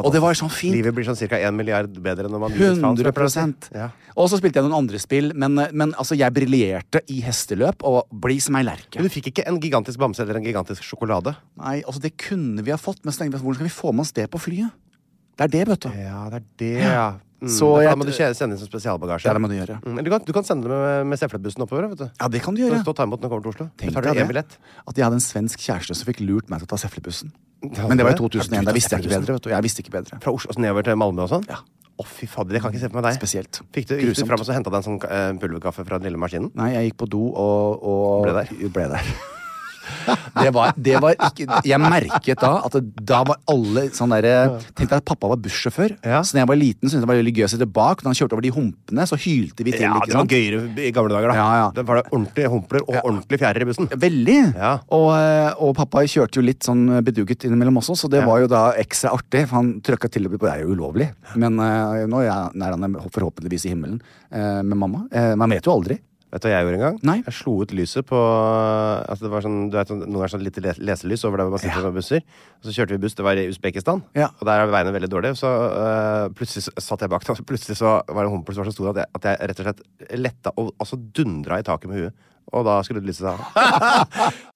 Og 0.00 0.12
det 0.14 0.22
var 0.24 0.36
sånn 0.38 0.50
fint. 0.52 0.72
Livet 0.72 0.94
blir 0.96 1.04
sånn 1.04 1.18
ca. 1.20 1.36
1 1.36 1.56
milliard 1.56 1.98
bedre 2.04 2.30
når 2.32 2.40
man 2.40 2.54
blir 2.54 2.70
litt 2.72 2.80
faen, 2.80 2.96
som 2.96 3.08
jeg 3.08 3.16
pleier 3.16 3.28
å 3.28 3.34
si. 3.34 3.42
100 3.42 3.76
Ja. 3.76 3.88
Og 4.16 4.30
så 4.32 4.38
spilte 4.40 4.60
jeg 4.60 4.66
noen 4.68 4.78
andre 4.78 5.00
spill, 5.02 5.32
men, 5.36 5.60
men 5.72 5.92
altså, 6.00 6.16
jeg 6.16 6.32
briljerte 6.36 7.02
i 7.12 7.20
hesteløp 7.24 7.84
og 7.88 8.06
bli 8.24 8.38
som 8.44 8.56
ei 8.56 8.64
lerke. 8.64 8.96
Men 9.00 9.08
du 9.08 9.12
fikk 9.12 9.32
ikke 9.32 9.44
en 9.48 9.60
gigantisk 9.60 10.00
bamse 10.00 10.24
eller 10.24 10.40
en 10.40 10.46
gigantisk 10.46 10.84
sjokolade? 10.86 11.34
Nei, 11.60 11.80
altså 11.82 12.00
Det 12.04 12.14
kunne 12.20 12.64
vi 12.64 12.72
ha 12.72 12.80
fått, 12.80 13.02
men 13.04 13.12
så 13.12 13.22
tenkte 13.24 13.40
vi, 13.40 13.44
hvordan 13.44 13.60
skal 13.60 13.68
vi 13.68 13.76
få 13.76 13.92
med 13.92 14.06
oss 14.06 14.14
det 14.16 14.28
på 14.32 14.40
flyet? 14.40 14.72
Det 15.36 15.48
er 15.48 15.52
det, 15.52 15.62
vet 15.68 15.84
du. 15.86 15.92
Ja, 15.96 16.22
det 16.32 16.40
er 16.40 16.48
det, 16.60 16.72
ja. 16.84 17.06
Mm, 17.42 17.48
Så 17.50 17.68
jeg- 17.82 17.90
da 17.90 17.96
må 17.98 18.04
du 18.06 18.12
sende 18.12 18.52
inn 18.54 18.58
som 18.58 18.68
spesialbagasje. 18.70 19.26
Ja, 19.26 19.32
det 19.34 19.42
må 19.42 19.48
du 19.50 19.56
gjøre. 19.58 19.80
Mm, 19.82 19.98
du 20.04 20.10
kan, 20.10 20.20
du 20.24 20.32
kan 20.32 20.44
sende 20.46 20.62
det 20.62 20.70
med, 20.70 21.06
med 21.10 21.18
Seflebussen 21.18 21.64
oppover. 21.66 21.88
vet 21.90 21.98
du 21.98 22.10
Ja, 22.20 22.28
det 22.28 22.40
kan 22.40 22.54
du 22.54 22.60
gjøre. 22.62 22.78
stå 22.84 22.88
og 22.94 22.96
ta 22.96 23.02
imot 23.02 23.18
når 23.20 23.26
du 23.26 23.28
kommer 23.34 23.42
til 23.42 23.50
Oslo. 23.50 23.70
Tenk 23.76 23.94
deg 23.98 24.14
det. 24.14 24.28
billett. 24.28 24.58
At 24.86 24.94
jeg 24.94 25.04
hadde 25.04 25.18
en 25.18 25.26
svensk 25.26 25.58
kjæreste 25.58 25.96
som 25.98 26.06
fikk 26.06 26.20
lurt 26.22 26.48
meg 26.48 26.60
til 26.62 26.66
å 26.66 26.70
ta 26.70 26.76
Seflebussen. 26.76 27.32
Men 27.62 27.96
det 27.98 28.04
var 28.06 28.12
i 28.12 28.20
2001. 28.22 28.64
Da 28.64 28.72
visste 28.72 28.94
jeg 28.94 29.02
ikke 29.04 29.18
bedre. 29.20 29.32
vet 29.34 29.42
du. 29.42 29.50
Jeg 29.50 29.62
visste 29.62 29.82
ikke 29.82 29.90
bedre. 29.90 30.20
Fra 30.22 30.32
Oslo 30.32 30.54
nedover 30.62 30.82
til 30.84 30.94
Malmö 30.94 31.22
og 31.26 31.30
sånn? 31.30 31.44
Ja. 31.48 31.58
Å, 32.00 32.06
fy 32.06 32.26
fader, 32.26 32.52
det 32.54 32.62
kan 32.62 32.72
jeg 32.72 32.80
ikke 32.80 32.86
se 32.86 32.90
for 32.90 33.02
meg 33.02 33.10
deg. 33.10 33.20
Spesielt. 33.20 33.60
Fikk 33.74 33.86
du, 33.86 33.96
gikk 33.98 34.14
du 34.16 34.24
fram 34.24 34.40
og 34.40 34.46
så 34.46 34.54
henta 34.54 34.70
deg 34.70 34.80
en 34.80 34.98
sånn 34.98 35.02
eh, 35.10 35.32
pulverkaffe 35.38 35.84
fra 35.86 35.98
den 35.98 36.08
lille 36.10 36.18
maskinen? 36.18 36.50
Nei, 36.54 36.72
jeg 36.72 36.92
gikk 36.92 36.96
på 37.04 37.08
do 37.10 37.20
og, 37.34 37.82
og 37.82 38.22
Ble 38.24 38.32
der? 38.32 38.68
Ble 38.70 38.88
der. 38.88 39.02
Det 40.32 40.50
var, 40.54 40.72
det 40.76 40.96
var 41.02 41.14
ikke 41.28 41.46
Jeg 41.68 41.78
merket 41.82 42.40
da 42.40 42.52
at 42.66 42.72
det, 42.76 42.82
da 43.06 43.20
var 43.28 43.38
alle 43.52 43.84
sånn 43.94 44.12
derre 44.14 44.58
Tenkte 44.78 44.98
at 44.98 45.04
pappa 45.06 45.28
var 45.30 45.38
bussjåfør. 45.42 45.94
Ja. 46.04 46.22
Så 46.24 46.34
da 46.36 46.42
jeg 46.42 46.48
var 46.50 46.58
liten, 46.58 46.88
syntes 46.88 46.98
jeg 47.00 47.04
det 47.04 47.10
var 47.10 47.18
veldig 47.20 47.34
gøy 47.36 47.44
å 47.46 47.50
sitte 47.52 47.68
bak. 47.68 48.02
Når 48.02 48.12
han 48.12 48.18
kjørte 48.18 48.36
over 48.36 48.44
de 48.46 48.52
humpene, 48.54 49.06
så 49.08 49.18
hylte 49.20 49.66
vi 49.66 49.74
til. 49.74 49.84
Ja, 49.86 50.00
det 50.08 50.16
var 50.16 50.28
gøyere 50.30 50.62
i 50.82 50.92
gamle 50.94 51.12
dager, 51.14 51.32
da. 51.32 51.36
Ja, 51.38 51.48
ja. 51.60 51.66
Det 51.76 51.84
var 51.88 52.00
det 52.00 52.04
ordentlige 52.10 52.50
humpler 52.52 52.86
og 52.86 52.98
ordentlige 53.02 53.42
fjærer 53.42 53.64
i 53.64 53.68
bussen. 53.68 53.90
Veldig. 54.06 54.38
Ja. 54.56 54.72
Og, 54.96 55.08
eh, 55.18 55.62
og 55.62 55.74
pappa 55.78 56.04
kjørte 56.08 56.40
jo 56.40 56.46
litt 56.46 56.66
sånn 56.66 56.84
bedugget 57.04 57.46
innimellom 57.48 57.80
også, 57.82 57.96
så 58.04 58.10
det 58.12 58.22
Ja. 58.22 58.26
var 58.26 58.40
jo 58.44 58.50
da 58.52 58.62
ekstra 58.80 59.12
artig. 59.16 59.44
For 59.48 59.60
han 59.60 59.74
trøkka 59.84 60.10
til 60.10 60.26
og 60.26 60.32
med 60.32 60.40
på 60.42 60.48
Det 60.48 60.54
er 60.54 60.64
jo 60.64 60.74
ulovlig. 60.76 61.10
Men 61.36 61.58
uh, 61.60 62.06
nå 62.08 62.22
er 62.24 62.30
han- 62.32 62.98
forhåpentligvis 63.12 63.66
i 63.66 63.74
himmelen 63.74 64.00
uh, 64.32 64.62
med 64.62 64.76
mamma. 64.76 65.06
Uh, 65.14 65.34
man 65.36 65.50
vet 65.50 65.64
jo 65.64 65.72
aldri. 65.76 65.98
Vet 66.32 66.40
du 66.40 66.48
hva 66.48 66.52
jeg 66.54 66.64
gjorde 66.64 66.76
en 66.78 66.84
gang? 66.86 66.98
Nei. 67.04 67.16
Jeg 67.26 67.34
slo 67.36 67.52
ut 67.60 67.72
lyset 67.76 68.06
på 68.08 68.16
altså 68.16 69.26
det 69.26 69.30
var 69.34 69.44
sånn, 69.44 69.58
du 69.68 69.76
vet, 69.76 69.90
sånn- 69.90 70.00
Noen 70.06 70.16
ganger 70.22 70.32
sånn 70.32 70.44
lite 70.46 70.62
leselys 70.80 71.24
over 71.28 71.36
der 71.42 71.50
man 71.52 71.58
sitter 71.60 71.82
Ja. 71.82 71.90
med 71.90 71.98
busser. 72.00 72.22
Og 72.24 72.64
så 72.64 72.72
kjørte 72.72 72.96
vi 72.96 73.02
buss, 73.04 73.14
det 73.18 73.24
var 73.26 73.36
i 73.36 73.48
Usbekistan, 73.52 74.02
Ja. 74.16 74.28
og 74.40 74.46
der 74.48 74.62
er 74.64 74.72
veiene 74.72 74.94
veldig 74.96 75.10
dårlige. 75.12 75.36
Så 75.36 75.44
uh, 75.52 76.28
plutselig 76.32 76.64
så- 76.70 76.72
satt 76.80 77.00
jeg 77.04 77.10
bak 77.10 77.22
så 77.22 77.36
plutselig 77.44 77.76
så 77.76 78.00
var 78.08 78.24
det 78.24 78.30
en 78.32 78.36
humpel 78.38 78.54
som 78.54 78.64
var 78.64 78.70
så 78.72 78.76
stor 78.78 78.90
at 78.90 78.96
jeg, 78.96 79.06
at 79.14 79.22
jeg 79.28 79.48
rett 79.50 79.60
og 79.60 79.66
slett 79.66 80.18
letta 80.18 80.52
og 80.56 80.72
altså 80.80 80.96
dundra 81.12 81.58
i 81.58 81.62
taket 81.62 81.88
med 81.90 81.98
huet. 82.00 82.12
Og 82.52 82.64
da 82.64 82.80
skrudde 82.82 83.06
lyset 83.06 83.28
seg 83.28 83.38
av. 83.38 84.32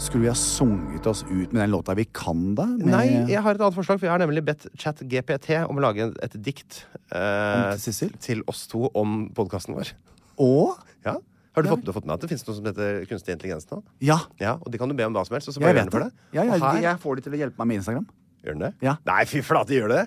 Skulle 0.00 0.24
vi 0.24 0.30
ha 0.30 0.36
sunget 0.38 1.06
oss 1.06 1.22
ut 1.28 1.52
med 1.52 1.60
den 1.60 1.70
låta 1.74 1.94
vi 1.94 2.06
kan, 2.16 2.54
da? 2.56 2.64
Med, 2.66 2.88
Nei, 2.88 3.06
jeg 3.28 3.42
har 3.44 3.54
et 3.56 3.60
annet 3.60 3.76
forslag, 3.76 3.98
for 4.00 4.08
jeg 4.08 4.14
har 4.14 4.22
nemlig 4.22 4.42
bedt 4.46 4.64
ChatGPT 4.80 5.50
om 5.66 5.76
å 5.76 5.82
lage 5.84 6.06
et 6.24 6.36
dikt 6.40 6.84
eh, 7.12 7.74
til 7.84 8.14
til 8.24 8.40
oss 8.48 8.64
to 8.70 8.88
om 8.96 9.26
podkasten 9.36 9.76
vår. 9.76 9.92
Og 10.40 10.78
Ja. 11.04 11.18
Har 11.50 11.66
du, 11.66 11.68
fått, 11.68 11.82
du 11.82 11.90
har 11.90 11.96
fått 11.98 12.06
med 12.06 12.14
at 12.14 12.22
det 12.22 12.28
finnes 12.30 12.44
noe 12.46 12.56
som 12.56 12.66
heter 12.70 13.00
kunstig 13.10 13.34
intelligens 13.34 13.66
nå? 13.72 13.80
Ja, 14.06 14.20
Ja, 14.38 14.52
og 14.62 14.70
de 14.70 14.78
kan 14.78 14.88
du 14.88 14.94
be 14.94 15.04
om 15.04 15.12
hva 15.12 15.24
som 15.26 15.34
helst, 15.34 15.50
og 15.50 15.56
så 15.56 15.60
jeg 15.60 15.66
bare 15.66 15.82
den 15.82 15.90
for 15.92 16.06
det. 16.06 16.12
Ja, 16.32 16.44
ja, 16.46 16.56
her, 16.62 16.80
jeg 16.84 17.00
får 17.02 17.18
de 17.18 17.24
til 17.26 17.34
å 17.34 17.40
hjelpe 17.42 17.58
meg 17.60 17.68
med 17.72 17.80
Instagram. 17.82 18.06
Gjør 18.46 18.56
den 18.56 18.64
det? 18.68 18.72
Ja. 18.86 18.94
Nei, 19.10 19.24
fy 19.28 19.42
flate, 19.44 19.74
gjør 19.74 19.90
det 19.90 19.98
det? 19.98 20.06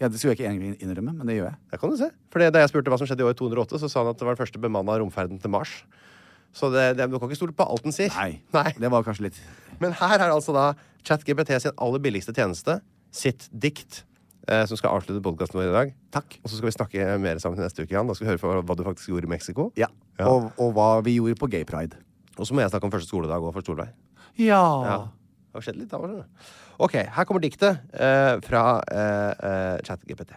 Ja, 0.00 0.08
Det 0.08 0.18
skulle 0.22 0.32
jeg 0.34 0.38
ikke 0.40 0.48
egentlig 0.52 0.78
innrømme, 0.86 1.12
men 1.18 1.26
det 1.28 1.36
gjør 1.36 1.50
jeg. 1.50 1.58
Det 1.74 1.80
kan 1.82 1.90
du 1.92 1.98
se. 1.98 2.08
For 2.32 2.46
da 2.46 2.62
jeg 2.62 2.70
spurte 2.72 2.94
hva 2.94 2.98
som 3.02 3.10
skjedde 3.10 3.26
i 3.26 3.28
år 3.28 3.36
208, 3.42 3.82
så 3.82 3.90
sa 3.90 4.04
han 4.04 4.14
at 4.14 4.22
det 4.22 4.26
var 4.26 4.38
den 4.38 4.42
første 4.46 4.62
bemanna 4.62 4.96
romferden 5.02 5.42
til 5.42 5.52
Mars. 5.52 5.74
Så 6.54 6.70
det, 6.70 6.94
det, 6.98 7.08
du 7.10 7.18
kan 7.18 7.28
ikke 7.28 7.40
stole 7.40 7.56
på 7.56 7.66
alt 7.66 7.84
den 7.86 7.94
sier. 7.94 8.12
Nei. 8.14 8.38
Nei. 8.54 8.70
Det 8.78 8.90
var 8.92 9.06
kanskje 9.06 9.26
litt 9.26 9.38
Men 9.82 9.94
her 9.98 10.20
er 10.20 10.30
altså 10.30 10.54
da 10.54 10.68
ChatGPT 11.04 11.56
sin 11.60 11.74
aller 11.82 12.02
billigste 12.02 12.32
tjeneste, 12.36 12.78
sitt 13.14 13.48
dikt, 13.50 14.04
eh, 14.46 14.62
som 14.70 14.78
skal 14.78 14.94
avslutte 14.96 15.22
podkasten 15.24 15.58
vår 15.58 15.68
i 15.68 15.74
dag. 15.74 15.92
Takk. 16.14 16.38
Og 16.40 16.48
så 16.48 16.56
skal 16.56 16.70
vi 16.70 16.76
snakke 16.76 17.08
mer 17.20 17.42
sammen 17.42 17.60
neste 17.60 17.84
uke, 17.84 17.92
Jan. 17.92 18.08
Da 18.08 18.16
skal 18.16 18.28
vi 18.28 18.32
høre 18.32 18.62
hva 18.62 18.78
du 18.78 18.84
faktisk 18.86 19.10
gjorde 19.12 19.28
i 19.28 19.32
Mexico. 19.34 19.68
Ja. 19.80 19.90
Ja. 20.20 20.30
Og, 20.30 20.48
og 20.62 20.72
hva 20.78 20.88
vi 21.04 21.18
gjorde 21.18 21.36
på 21.42 21.50
Gay 21.52 21.66
Pride. 21.68 21.98
Og 22.38 22.46
så 22.46 22.54
må 22.54 22.62
jeg 22.62 22.72
snakke 22.72 22.88
om 22.88 22.94
første 22.94 23.10
skoledag 23.10 23.42
òg, 23.42 23.52
for 23.54 23.66
Solveig. 23.66 23.92
Ja. 24.40 24.62
Ja. 24.86 24.98
Det 25.54 25.60
har 25.60 25.66
skjedd 25.68 25.82
litt 25.82 25.92
da. 25.92 26.24
Ok, 26.82 26.96
her 27.14 27.26
kommer 27.28 27.42
diktet 27.42 27.82
eh, 27.94 28.34
fra 28.42 28.64
eh, 28.90 29.32
eh, 29.50 29.76
ChatGPT. 29.86 30.32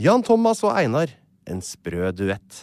Jan 0.00 0.24
Thomas 0.24 0.62
og 0.64 0.76
Einar, 0.76 1.12
en 1.48 1.60
sprø 1.64 2.12
duett. 2.16 2.62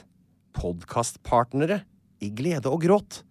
Podkastpartnere 0.58 1.84
i 2.24 2.32
glede 2.36 2.72
og 2.72 2.82
gråt. 2.86 3.22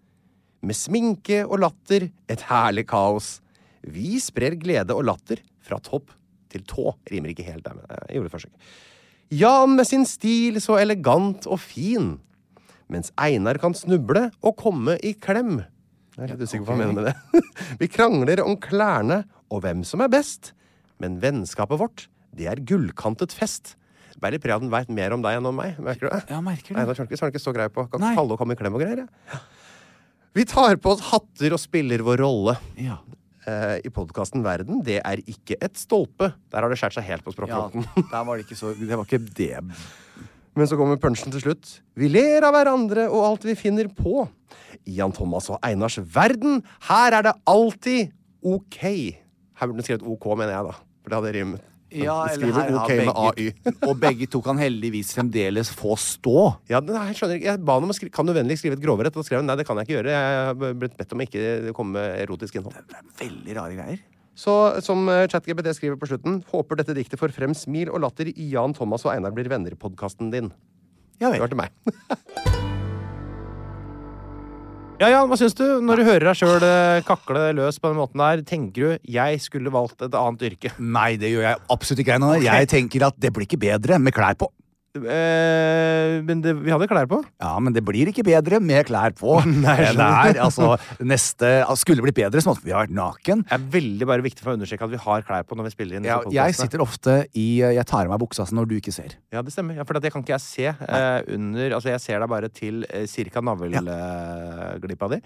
Med 0.63 0.77
sminke 0.77 1.41
og 1.43 1.59
latter, 1.63 2.07
et 2.31 2.45
herlig 2.47 2.85
kaos. 2.91 3.37
Vi 3.83 4.15
sprer 4.23 4.55
glede 4.59 4.95
og 4.95 5.07
latter 5.09 5.41
fra 5.63 5.79
topp 5.83 6.13
til 6.53 6.63
tå. 6.69 6.93
Rimer 7.11 7.33
ikke 7.33 7.47
helt 7.47 7.65
der, 7.65 7.75
men 7.75 7.87
jeg 7.89 8.17
gjorde 8.19 8.31
et 8.31 8.35
forsøk. 8.37 8.71
Jan 9.33 9.75
med 9.77 9.87
sin 9.89 10.05
stil 10.07 10.59
så 10.61 10.77
elegant 10.79 11.47
og 11.49 11.59
fin. 11.63 12.15
Mens 12.91 13.09
Einar 13.17 13.57
kan 13.61 13.75
snuble 13.75 14.27
og 14.43 14.57
komme 14.59 14.99
i 15.01 15.15
klem. 15.17 15.63
Jeg 16.13 16.27
er 16.27 16.33
litt 16.35 16.43
usikker 16.45 16.67
på 16.67 16.69
hva 16.69 16.75
han 16.77 16.83
mener 16.83 16.99
med 16.99 17.07
det. 17.09 17.43
Vi 17.81 17.89
krangler 17.89 18.43
om 18.43 18.59
klærne 18.61 19.23
og 19.49 19.63
hvem 19.65 19.81
som 19.87 20.03
er 20.05 20.11
best. 20.13 20.51
Men 21.01 21.17
vennskapet 21.23 21.81
vårt, 21.81 22.05
det 22.37 22.47
er 22.51 22.61
gullkantet 22.61 23.33
fest. 23.35 23.73
Bærer 24.21 24.37
litt 24.37 24.43
preg 24.43 24.55
av 24.55 24.63
den 24.63 24.71
veit 24.73 24.91
mer 24.93 25.15
om 25.15 25.23
deg 25.23 25.39
enn 25.39 25.49
om 25.49 25.57
meg. 25.57 25.79
Merker 25.81 26.07
du 26.07 26.11
det? 26.13 26.21
Ja, 26.29 26.41
merker 26.43 26.75
Einar 26.75 26.93
det. 26.93 26.95
da 26.97 27.03
har 27.03 27.25
han 27.25 27.33
ikke 27.33 27.41
så 27.43 27.55
grei 27.55 27.67
på. 27.73 27.87
Kan 27.91 28.03
Nei. 28.03 28.13
falle 28.17 28.35
og 28.35 28.41
komme 28.41 28.57
i 28.57 28.59
klem 28.59 28.77
og 28.77 28.83
greier. 28.83 29.05
Ja. 29.31 29.41
Vi 30.33 30.45
tar 30.49 30.79
på 30.81 30.95
oss 30.95 31.03
hatter 31.11 31.53
og 31.53 31.61
spiller 31.61 32.01
vår 32.05 32.23
rolle. 32.23 32.55
Ja. 32.81 32.99
Uh, 33.43 33.75
I 33.83 33.89
podkasten 33.91 34.43
Verden, 34.45 34.79
det 34.85 35.01
er 35.03 35.19
ikke 35.27 35.57
et 35.61 35.75
stolpe. 35.77 36.31
Der 36.53 36.63
har 36.63 36.71
det 36.71 36.79
skåret 36.79 36.95
seg 36.95 37.05
helt 37.09 37.25
på 37.25 37.33
ja. 37.43 37.65
Der 37.99 38.23
var 38.23 38.37
det 38.39 38.45
ikke 38.45 38.55
så 38.55 38.71
Det 38.71 38.95
var 38.95 39.03
ikke 39.03 39.19
det. 39.35 39.59
Men 40.55 40.69
så 40.69 40.77
kommer 40.79 41.01
punchen 41.01 41.33
til 41.33 41.43
slutt. 41.43 41.81
Vi 41.97 42.07
ler 42.07 42.45
av 42.45 42.53
hverandre 42.55 43.09
og 43.09 43.25
alt 43.25 43.45
vi 43.49 43.57
finner 43.57 43.89
på. 43.91 44.27
Jan 44.85 45.13
Thomas 45.15 45.49
og 45.51 45.59
Einars 45.65 45.97
verden, 45.97 46.61
her 46.87 47.17
er 47.19 47.27
det 47.27 47.35
alltid 47.49 48.13
ok. 48.41 48.79
Her 49.59 49.69
burde 49.69 49.81
du 49.81 49.87
skrevet 49.87 50.07
OK, 50.07 50.27
mener 50.37 50.53
jeg, 50.55 50.69
da. 50.69 50.75
For 51.03 51.11
det 51.11 51.19
hadde 51.19 51.35
rimet. 51.37 51.69
Ja, 51.95 52.15
eller 52.27 52.39
skriver 52.39 52.59
her 52.59 52.77
OK 52.79 52.91
med 52.91 53.09
begge, 53.09 53.23
AY. 53.23 53.73
og 53.89 53.99
begge 54.01 54.27
to 54.33 54.41
kan 54.45 54.61
heldigvis 54.61 55.13
fremdeles 55.17 55.71
få 55.73 55.97
stå. 55.99 56.37
Ja, 56.71 56.81
nei, 56.85 57.05
jeg 57.11 57.19
skjønner 57.19 57.39
ikke. 57.39 57.49
Jeg 57.51 57.63
ba 57.69 57.77
han 57.77 57.87
om 57.87 57.93
å 57.93 57.97
skrive 57.97 58.15
Kan 58.15 58.29
du 58.29 58.33
vennligst 58.35 58.65
skrive 58.65 58.79
et 58.79 58.83
grovere? 58.83 59.13
Og 59.13 59.27
skrev 59.27 59.43
han 59.43 59.49
nei, 59.49 59.57
det 59.59 59.67
kan 59.69 59.79
jeg 59.79 59.89
ikke 59.89 59.97
gjøre. 59.99 60.15
Jeg 60.15 60.41
har 60.49 60.79
blitt 60.81 60.97
bedt 60.99 61.13
om 61.15 61.23
å 61.23 61.27
ikke 61.27 61.75
komme 61.77 61.97
med 61.99 62.23
erotisk 62.25 62.59
innhold. 62.59 62.77
Det 62.89 62.99
er 62.99 63.09
veldig 63.23 63.57
rare 63.59 63.77
greier. 63.79 64.03
Så 64.33 64.53
som 64.81 65.05
eh, 65.13 65.27
ChatGPT 65.29 65.75
skriver 65.77 65.99
på 66.01 66.09
slutten, 66.09 66.39
håper 66.49 66.79
dette 66.79 66.95
diktet 66.97 67.21
får 67.21 67.35
frem 67.35 67.53
smil 67.57 67.91
og 67.93 68.01
latter 68.01 68.31
i 68.33 68.49
Jan 68.55 68.73
Thomas 68.73 69.05
og 69.05 69.13
Einar 69.13 69.35
blir 69.35 69.51
venner-podkasten 69.51 70.33
din. 70.33 70.49
Ja 71.21 71.29
Det 71.29 71.43
var 71.43 71.53
til 71.53 71.61
meg. 71.61 71.69
Ja, 75.03 75.09
Jan, 75.11 75.25
hva 75.27 75.35
syns 75.35 75.51
du 75.59 75.65
når 75.83 75.99
du 75.99 76.03
hører 76.07 76.23
deg 76.29 76.37
sjøl 76.39 76.63
kakle 77.03 77.49
løs 77.57 77.75
på 77.75 77.89
den 77.91 77.97
måten 77.99 78.21
der? 78.21 78.39
Tenker 78.47 78.93
du 78.93 78.99
'jeg 79.03 79.41
skulle 79.43 79.67
valgt 79.67 79.99
et 79.99 80.15
annet 80.15 80.45
yrke'? 80.47 80.71
Nei, 80.79 81.17
det 81.19 81.27
gjør 81.33 81.43
jeg 81.43 81.57
absolutt 81.69 81.99
ikke. 81.99 82.43
Jeg 82.45 82.69
tenker 82.71 83.07
at 83.07 83.19
det 83.19 83.33
blir 83.33 83.43
ikke 83.43 83.59
bedre 83.59 83.99
med 83.99 84.13
klær 84.13 84.37
på. 84.39 84.47
Eh, 84.93 86.21
men 86.21 86.41
det, 86.43 86.53
vi 86.61 86.69
hadde 86.69 86.85
klær 86.89 87.07
på. 87.09 87.17
Ja, 87.41 87.55
men 87.63 87.73
det 87.73 87.81
blir 87.85 88.11
ikke 88.11 88.25
bedre 88.27 88.59
med 88.61 88.85
klær 88.85 89.15
på. 89.17 89.39
Nei, 89.65 89.77
det 89.97 90.05
er, 90.05 90.39
altså, 90.43 90.75
neste, 91.01 91.49
altså, 91.63 91.81
skulle 91.81 92.01
det 92.01 92.07
blitt 92.07 92.19
bedre, 92.19 92.43
så 92.43 92.51
måtte 92.51 92.65
vi 92.67 92.75
ha 92.75 92.83
vært 92.83 92.93
naken. 92.93 93.41
Det 93.49 93.57
er 93.57 93.65
veldig 93.73 94.09
bare 94.11 94.25
viktig 94.25 94.45
for 94.45 94.53
å 94.53 94.57
understreke 94.59 94.85
at 94.85 94.93
vi 94.93 95.01
har 95.01 95.25
klær 95.25 95.47
på 95.49 95.57
når 95.57 95.69
vi 95.69 95.73
spiller 95.73 95.97
inn. 95.97 96.07
Ja, 96.09 96.19
jeg 96.35 96.57
sitter 96.57 96.83
ofte 96.85 97.17
i 97.33 97.47
Jeg 97.63 97.85
tar 97.89 98.05
av 98.05 98.13
meg 98.13 98.21
buksa 98.21 98.45
når 98.53 98.69
du 98.69 98.77
ikke 98.77 98.93
ser. 98.93 99.17
Ja, 99.33 99.41
det 99.41 99.55
stemmer. 99.55 99.79
Ja, 99.79 99.87
for 99.87 99.97
det 99.97 100.13
kan 100.13 100.25
ikke 100.25 100.35
jeg 100.35 100.45
se 100.45 100.69
eh, 100.69 101.19
under 101.33 101.77
Altså, 101.79 101.89
jeg 101.89 102.03
ser 102.03 102.21
deg 102.21 102.29
bare 102.29 102.49
til 102.53 102.83
eh, 102.89 103.07
cirka 103.09 103.41
navleglippa 103.41 105.09
di. 105.15 105.23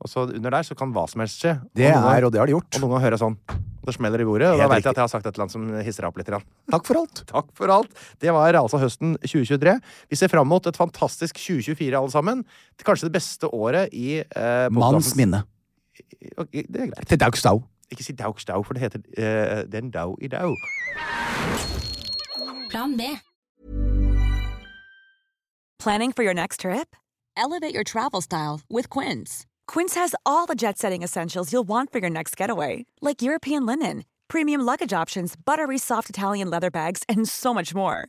Og 0.00 0.08
så 0.08 0.24
under 0.30 0.56
der 0.56 0.64
så 0.66 0.76
kan 0.78 0.94
hva 0.96 1.04
som 1.10 1.20
helst 1.24 1.44
skje. 1.44 1.58
Det 1.76 1.90
og 1.92 2.08
er, 2.14 2.24
og 2.24 2.32
det 2.32 2.40
har 2.40 2.48
de 2.48 2.56
gjort. 2.56 2.72
Og 2.78 2.84
noen 2.84 2.94
ganger 2.94 3.10
hører 3.10 3.18
jeg 3.18 3.24
sånn. 3.26 3.38
Det 3.80 3.94
smeller 3.96 4.20
i 4.20 4.26
bordet, 4.28 4.50
og 4.52 4.58
jeg 4.60 4.68
da 4.68 4.72
veit 4.74 4.84
jeg 4.84 4.92
at 4.92 4.98
jeg 4.98 5.06
har 5.06 5.10
sagt 5.10 5.24
et 5.26 5.32
eller 5.32 5.46
annet 5.46 5.54
som 5.54 5.68
hisser 5.86 6.04
deg 6.04 6.10
opp 6.10 6.18
litt. 6.20 6.28
Takk 6.70 6.84
for 6.86 7.00
alt. 7.00 7.22
Takk 7.30 7.46
for 7.56 7.72
alt. 7.72 8.02
Det 8.20 8.34
var 8.36 8.58
altså 8.60 8.80
høsten 8.82 9.09
2023. 9.22 9.76
Vi 10.10 10.16
ser 10.16 10.28
fram 10.32 10.48
mot 10.48 10.66
et 10.66 10.76
fantastisk 10.76 11.38
2024, 11.40 11.96
alle 11.96 12.10
sammen. 12.12 12.44
Til 12.78 12.86
kanskje 12.86 13.08
det 13.08 13.16
beste 13.18 13.50
året 13.54 13.92
i 13.96 14.20
eh, 14.22 14.66
Manns 14.70 15.14
minne. 15.18 15.44
Okay, 16.36 16.64
det 16.68 16.86
er 16.86 16.90
greit. 16.94 17.06
Til 17.08 17.20
Dags 17.20 17.42
Dau. 17.42 17.62
Ikke 17.90 18.04
si 18.06 18.12
daug 18.14 18.38
stau, 18.38 18.62
for 18.62 18.74
det 18.74 18.84
heter 18.84 19.02
eh, 19.18 19.64
den 19.66 19.90
dau 19.90 20.14
i 20.22 20.28
dau. 20.30 20.54
Plan 22.70 22.96
B. 22.96 23.18
Planning 25.78 26.12
for 26.12 26.22
your 26.22 26.34
next 26.34 26.60
trip? 26.60 26.94
Elevate 27.36 27.74
your 27.74 27.84
travel 27.84 28.20
style 28.20 28.60
with 28.70 28.88
Quince. 28.90 29.46
Quince 29.66 29.94
has 29.94 30.14
all 30.24 30.46
the 30.46 30.54
jet 30.54 30.78
setting 30.78 31.02
essentials 31.02 31.52
you'll 31.52 31.68
want 31.68 31.90
for 31.90 31.98
your 31.98 32.10
next 32.10 32.36
getaway, 32.36 32.86
like 33.00 33.22
European 33.22 33.66
linen, 33.66 34.04
premium 34.28 34.60
luggage 34.60 34.92
options, 34.92 35.34
buttery 35.36 35.78
soft 35.78 36.10
Italian 36.10 36.50
leather 36.50 36.70
bags, 36.70 37.02
and 37.08 37.28
so 37.28 37.54
much 37.54 37.74
more. 37.74 38.08